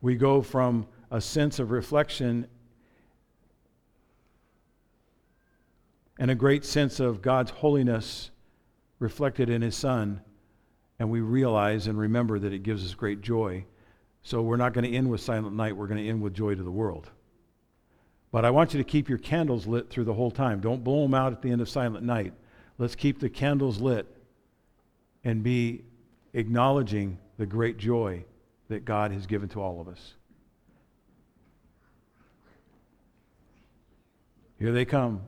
we 0.00 0.16
go 0.16 0.42
from 0.42 0.86
a 1.10 1.20
sense 1.20 1.58
of 1.58 1.70
reflection 1.70 2.46
and 6.18 6.30
a 6.30 6.34
great 6.34 6.64
sense 6.64 7.00
of 7.00 7.22
God's 7.22 7.50
holiness 7.50 8.30
reflected 8.98 9.48
in 9.48 9.62
His 9.62 9.76
Son, 9.76 10.20
and 10.98 11.10
we 11.10 11.20
realize 11.20 11.86
and 11.86 11.98
remember 11.98 12.38
that 12.38 12.52
it 12.52 12.62
gives 12.62 12.84
us 12.84 12.94
great 12.94 13.20
joy. 13.20 13.64
So 14.24 14.40
we're 14.40 14.56
not 14.56 14.72
going 14.72 14.90
to 14.90 14.96
end 14.96 15.10
with 15.10 15.20
Silent 15.20 15.54
Night, 15.54 15.76
we're 15.76 15.86
going 15.86 16.02
to 16.02 16.08
end 16.08 16.22
with 16.22 16.34
Joy 16.34 16.54
to 16.54 16.62
the 16.62 16.70
World. 16.70 17.10
But 18.32 18.44
I 18.44 18.50
want 18.50 18.74
you 18.74 18.78
to 18.78 18.84
keep 18.84 19.08
your 19.08 19.18
candles 19.18 19.66
lit 19.66 19.90
through 19.90 20.04
the 20.04 20.14
whole 20.14 20.30
time. 20.30 20.60
Don't 20.60 20.82
blow 20.82 21.02
them 21.02 21.14
out 21.14 21.32
at 21.32 21.42
the 21.42 21.50
end 21.50 21.60
of 21.60 21.68
Silent 21.68 22.04
Night. 22.04 22.32
Let's 22.78 22.96
keep 22.96 23.20
the 23.20 23.28
candles 23.28 23.80
lit 23.80 24.06
and 25.22 25.42
be 25.42 25.84
acknowledging 26.32 27.18
the 27.36 27.46
great 27.46 27.76
joy 27.76 28.24
that 28.68 28.84
God 28.86 29.12
has 29.12 29.26
given 29.26 29.48
to 29.50 29.60
all 29.60 29.80
of 29.80 29.88
us. 29.88 30.14
Here 34.58 34.72
they 34.72 34.86
come. 34.86 35.20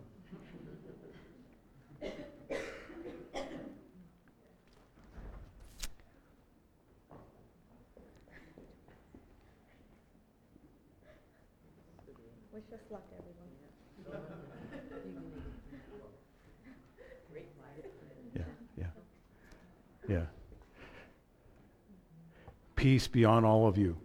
Wish 12.56 12.64
us 12.72 12.80
luck, 12.90 13.02
everyone. 13.12 14.24
Yeah, 18.34 18.42
yeah. 18.78 18.86
Yeah. 20.08 20.24
Peace 22.74 23.08
be 23.08 23.26
on 23.26 23.44
all 23.44 23.68
of 23.68 23.76
you. 23.76 23.98